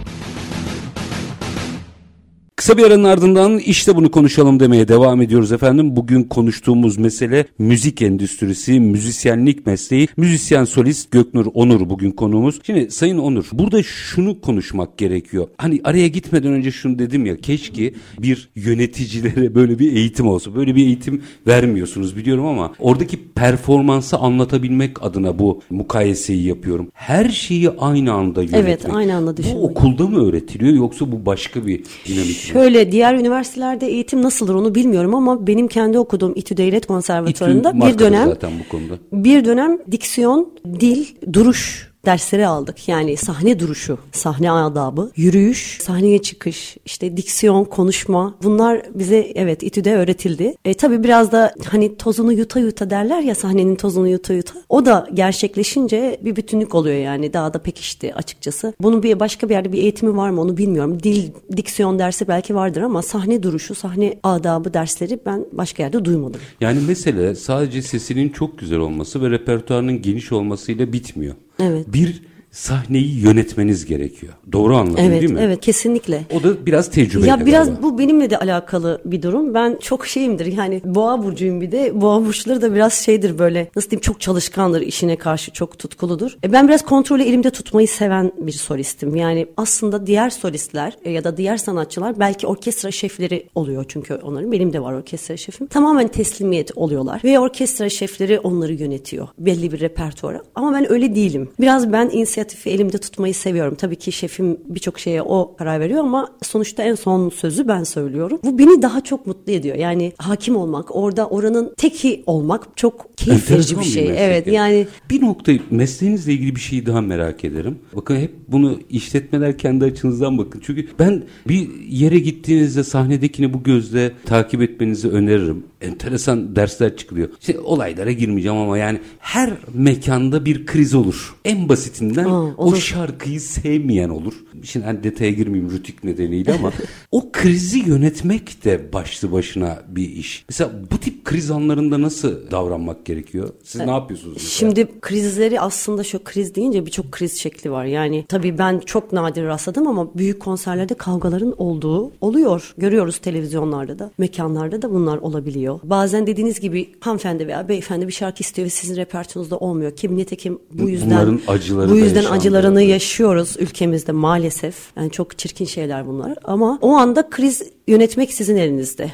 Kısa 2.60 2.76
bir 2.76 2.84
aranın 2.84 3.04
ardından 3.04 3.58
işte 3.58 3.96
bunu 3.96 4.10
konuşalım 4.10 4.60
demeye 4.60 4.88
devam 4.88 5.22
ediyoruz 5.22 5.52
efendim. 5.52 5.96
Bugün 5.96 6.22
konuştuğumuz 6.22 6.98
mesele 6.98 7.46
müzik 7.58 8.02
endüstrisi, 8.02 8.80
müzisyenlik 8.80 9.66
mesleği. 9.66 10.08
Müzisyen 10.16 10.64
solist 10.64 11.10
Göknur 11.10 11.46
Onur 11.54 11.90
bugün 11.90 12.10
konuğumuz. 12.10 12.60
Şimdi 12.62 12.90
Sayın 12.90 13.18
Onur 13.18 13.48
burada 13.52 13.82
şunu 13.82 14.40
konuşmak 14.40 14.98
gerekiyor. 14.98 15.48
Hani 15.58 15.80
araya 15.84 16.08
gitmeden 16.08 16.52
önce 16.52 16.70
şunu 16.70 16.98
dedim 16.98 17.26
ya 17.26 17.36
keşke 17.36 17.94
bir 18.18 18.50
yöneticilere 18.54 19.54
böyle 19.54 19.78
bir 19.78 19.92
eğitim 19.92 20.26
olsa. 20.26 20.54
Böyle 20.54 20.74
bir 20.76 20.86
eğitim 20.86 21.22
vermiyorsunuz 21.46 22.16
biliyorum 22.16 22.46
ama 22.46 22.72
oradaki 22.78 23.28
performansı 23.32 24.16
anlatabilmek 24.16 25.02
adına 25.02 25.38
bu 25.38 25.62
mukayeseyi 25.70 26.46
yapıyorum. 26.46 26.88
Her 26.92 27.28
şeyi 27.28 27.70
aynı 27.70 28.12
anda 28.12 28.42
yönetmek. 28.42 28.64
Evet 28.64 28.86
aynı 28.90 29.16
anda 29.16 29.36
düşünmek. 29.36 29.62
Bu 29.62 29.64
okulda 29.64 30.06
mı 30.06 30.28
öğretiliyor 30.28 30.74
yoksa 30.74 31.12
bu 31.12 31.26
başka 31.26 31.66
bir 31.66 31.84
dinamik 32.08 32.49
Şöyle 32.52 32.92
diğer 32.92 33.14
üniversitelerde 33.14 33.86
eğitim 33.86 34.22
nasıldır 34.22 34.54
onu 34.54 34.74
bilmiyorum 34.74 35.14
ama 35.14 35.46
benim 35.46 35.68
kendi 35.68 35.98
okuduğum 35.98 36.32
İTÜ 36.36 36.56
Devlet 36.56 36.86
Konservatuvarı'nda 36.86 37.74
bir 37.74 37.98
dönem 37.98 38.28
zaten 38.28 38.52
bu 38.64 38.68
konuda. 38.68 38.94
bir 39.12 39.44
dönem 39.44 39.78
diksiyon, 39.90 40.52
dil, 40.80 41.06
duruş 41.32 41.89
dersleri 42.06 42.46
aldık. 42.46 42.88
Yani 42.88 43.16
sahne 43.16 43.58
duruşu, 43.58 43.98
sahne 44.12 44.50
adabı, 44.50 45.10
yürüyüş, 45.16 45.78
sahneye 45.82 46.22
çıkış, 46.22 46.76
işte 46.84 47.16
diksiyon, 47.16 47.64
konuşma 47.64 48.34
bunlar 48.42 48.82
bize 48.94 49.32
evet 49.34 49.62
İTÜ'de 49.62 49.96
öğretildi. 49.96 50.54
E, 50.64 50.74
tabii 50.74 51.04
biraz 51.04 51.32
da 51.32 51.54
hani 51.66 51.96
tozunu 51.96 52.32
yuta 52.32 52.60
yuta 52.60 52.90
derler 52.90 53.20
ya 53.20 53.34
sahnenin 53.34 53.76
tozunu 53.76 54.08
yuta 54.08 54.34
yuta. 54.34 54.54
O 54.68 54.86
da 54.86 55.08
gerçekleşince 55.14 56.20
bir 56.24 56.36
bütünlük 56.36 56.74
oluyor 56.74 56.96
yani 56.96 57.32
daha 57.32 57.54
da 57.54 57.58
pekişti 57.58 58.14
açıkçası. 58.14 58.72
Bunun 58.80 59.02
bir 59.02 59.20
başka 59.20 59.48
bir 59.48 59.54
yerde 59.54 59.72
bir 59.72 59.82
eğitimi 59.82 60.16
var 60.16 60.30
mı 60.30 60.40
onu 60.40 60.56
bilmiyorum. 60.56 61.02
Dil, 61.02 61.30
diksiyon 61.56 61.98
dersi 61.98 62.28
belki 62.28 62.54
vardır 62.54 62.82
ama 62.82 63.02
sahne 63.02 63.42
duruşu, 63.42 63.74
sahne 63.74 64.18
adabı 64.22 64.74
dersleri 64.74 65.20
ben 65.26 65.46
başka 65.52 65.82
yerde 65.82 66.04
duymadım. 66.04 66.40
Yani 66.60 66.80
mesele 66.80 67.34
sadece 67.34 67.82
sesinin 67.82 68.28
çok 68.28 68.58
güzel 68.58 68.78
olması 68.78 69.22
ve 69.22 69.30
repertuarının 69.30 70.02
geniş 70.02 70.32
olmasıyla 70.32 70.92
bitmiyor. 70.92 71.34
Evet. 71.60 71.92
Bir 71.92 72.22
sahneyi 72.50 73.20
yönetmeniz 73.20 73.86
gerekiyor. 73.86 74.32
Doğru 74.52 74.76
anladım 74.76 75.04
Evet, 75.04 75.20
değil 75.20 75.32
mi? 75.32 75.40
evet 75.42 75.60
kesinlikle. 75.60 76.24
O 76.34 76.42
da 76.42 76.66
biraz 76.66 76.90
tecrübe. 76.90 77.26
Ya 77.26 77.46
biraz 77.46 77.82
bu 77.82 77.98
benimle 77.98 78.30
de 78.30 78.38
alakalı 78.38 79.00
bir 79.04 79.22
durum. 79.22 79.54
Ben 79.54 79.78
çok 79.80 80.06
şeyimdir 80.06 80.46
yani 80.46 80.80
boğa 80.84 81.24
burcuyum 81.24 81.60
bir 81.60 81.72
de. 81.72 82.00
Boğa 82.00 82.26
burçları 82.26 82.62
da 82.62 82.74
biraz 82.74 82.92
şeydir 82.92 83.38
böyle 83.38 83.70
nasıl 83.76 83.90
diyeyim 83.90 84.00
çok 84.00 84.20
çalışkandır 84.20 84.80
işine 84.80 85.16
karşı 85.16 85.50
çok 85.52 85.78
tutkuludur. 85.78 86.36
E 86.44 86.52
ben 86.52 86.68
biraz 86.68 86.84
kontrolü 86.84 87.22
elimde 87.22 87.50
tutmayı 87.50 87.88
seven 87.88 88.32
bir 88.38 88.52
solistim. 88.52 89.16
Yani 89.16 89.46
aslında 89.56 90.06
diğer 90.06 90.30
solistler 90.30 90.96
e, 91.04 91.10
ya 91.10 91.24
da 91.24 91.36
diğer 91.36 91.56
sanatçılar 91.56 92.18
belki 92.20 92.46
orkestra 92.46 92.90
şefleri 92.90 93.46
oluyor 93.54 93.84
çünkü 93.88 94.14
onların. 94.14 94.52
Benim 94.52 94.72
de 94.72 94.82
var 94.82 94.92
orkestra 94.92 95.36
şefim. 95.36 95.66
Tamamen 95.66 96.08
teslimiyet 96.08 96.76
oluyorlar 96.76 97.20
ve 97.24 97.38
orkestra 97.38 97.88
şefleri 97.88 98.38
onları 98.38 98.72
yönetiyor 98.72 99.28
belli 99.38 99.72
bir 99.72 99.80
repertuara. 99.80 100.42
Ama 100.54 100.72
ben 100.72 100.92
öyle 100.92 101.14
değilim. 101.14 101.48
Biraz 101.60 101.92
ben 101.92 102.10
inisiyatifi 102.40 102.70
elimde 102.70 102.98
tutmayı 102.98 103.34
seviyorum. 103.34 103.74
Tabii 103.74 103.96
ki 103.96 104.12
şefim 104.12 104.56
birçok 104.68 104.98
şeye 104.98 105.22
o 105.22 105.56
karar 105.56 105.80
veriyor 105.80 106.00
ama 106.00 106.28
sonuçta 106.42 106.82
en 106.82 106.94
son 106.94 107.28
sözü 107.28 107.68
ben 107.68 107.84
söylüyorum. 107.84 108.38
Bu 108.44 108.58
beni 108.58 108.82
daha 108.82 109.00
çok 109.00 109.26
mutlu 109.26 109.52
ediyor. 109.52 109.76
Yani 109.76 110.12
hakim 110.18 110.56
olmak, 110.56 110.96
orada 110.96 111.28
oranın 111.28 111.74
teki 111.76 112.22
olmak 112.26 112.76
çok 112.76 113.16
keyif 113.16 113.50
verici 113.50 113.78
bir 113.78 113.84
şey. 113.84 114.02
meslek 114.02 114.20
Evet 114.20 114.46
ya. 114.46 114.52
yani 114.52 114.86
bir 115.10 115.22
nokta 115.22 115.52
mesleğinizle 115.70 116.32
ilgili 116.32 116.56
bir 116.56 116.60
şeyi 116.60 116.86
daha 116.86 117.00
merak 117.00 117.44
ederim. 117.44 117.78
Bakın 117.96 118.16
hep 118.16 118.32
bunu 118.48 118.80
işletmeler 118.90 119.58
kendi 119.58 119.84
açınızdan 119.84 120.38
bakın. 120.38 120.62
Çünkü 120.64 120.86
ben 120.98 121.22
bir 121.48 121.68
yere 121.88 122.18
gittiğinizde 122.18 122.84
sahnedekini 122.84 123.54
bu 123.54 123.62
gözle 123.62 124.12
takip 124.26 124.62
etmenizi 124.62 125.08
öneririm. 125.08 125.64
Enteresan 125.80 126.56
dersler 126.56 126.96
çıkılıyor. 126.96 127.28
İşte 127.40 127.60
olaylara 127.60 128.12
girmeyeceğim 128.12 128.58
ama 128.58 128.78
yani 128.78 129.00
her 129.18 129.50
mekanda 129.74 130.44
bir 130.44 130.66
kriz 130.66 130.94
olur. 130.94 131.36
En 131.44 131.68
basitinden 131.68 132.24
Aa, 132.24 132.54
o 132.56 132.74
şarkıyı 132.76 133.40
sevmeyen 133.40 134.08
olur. 134.08 134.34
Şimdi 134.62 134.86
hani 134.86 135.02
detaya 135.04 135.30
girmeyeyim 135.30 135.72
rütük 135.72 136.04
nedeniyle 136.04 136.54
ama 136.54 136.72
o 137.12 137.32
krizi 137.32 137.78
yönetmek 137.78 138.64
de 138.64 138.92
başlı 138.92 139.32
başına 139.32 139.82
bir 139.88 140.08
iş. 140.08 140.44
Mesela 140.48 140.70
bu 140.90 140.98
tip 140.98 141.24
kriz 141.24 141.50
anlarında 141.50 142.02
nasıl 142.02 142.50
davranmak 142.50 143.06
gerekiyor? 143.06 143.48
Siz 143.64 143.80
ne 143.80 143.90
yapıyorsunuz? 143.90 144.34
mesela? 144.34 144.50
Şimdi 144.50 145.00
krizleri 145.00 145.60
aslında 145.60 146.04
şu 146.04 146.24
kriz 146.24 146.54
deyince 146.54 146.86
birçok 146.86 147.12
kriz 147.12 147.38
şekli 147.38 147.70
var. 147.70 147.84
Yani 147.84 148.24
tabii 148.28 148.58
ben 148.58 148.78
çok 148.78 149.12
nadir 149.12 149.44
rastladım 149.44 149.86
ama 149.86 150.14
büyük 150.14 150.40
konserlerde 150.40 150.94
kavgaların 150.94 151.54
olduğu 151.58 152.12
oluyor. 152.20 152.74
Görüyoruz 152.78 153.18
televizyonlarda 153.18 153.98
da, 153.98 154.10
mekanlarda 154.18 154.82
da 154.82 154.90
bunlar 154.92 155.18
olabiliyor. 155.18 155.69
Bazen 155.82 156.26
dediğiniz 156.26 156.60
gibi 156.60 156.92
hanımefendi 157.00 157.46
veya 157.46 157.68
beyefendi 157.68 158.08
bir 158.08 158.12
şarkı 158.12 158.40
istiyor 158.40 158.66
ve 158.66 158.70
sizin 158.70 158.96
repertuarınızda 158.96 159.58
olmuyor. 159.58 159.96
Kim 159.96 160.16
nitekim 160.16 160.58
bu 160.72 160.88
yüzden 160.88 161.10
Bunların 161.10 161.40
acıları 161.46 161.90
bu 161.90 161.96
yüzden 161.96 162.24
acılarını 162.24 162.82
yaşıyoruz 162.82 163.56
ülkemizde 163.58 164.12
maalesef. 164.12 164.74
Yani 164.96 165.10
çok 165.10 165.38
çirkin 165.38 165.64
şeyler 165.64 166.06
bunlar. 166.06 166.34
Ama 166.44 166.78
o 166.82 166.90
anda 166.90 167.30
kriz 167.30 167.62
yönetmek 167.88 168.32
sizin 168.32 168.56
elinizde 168.56 169.10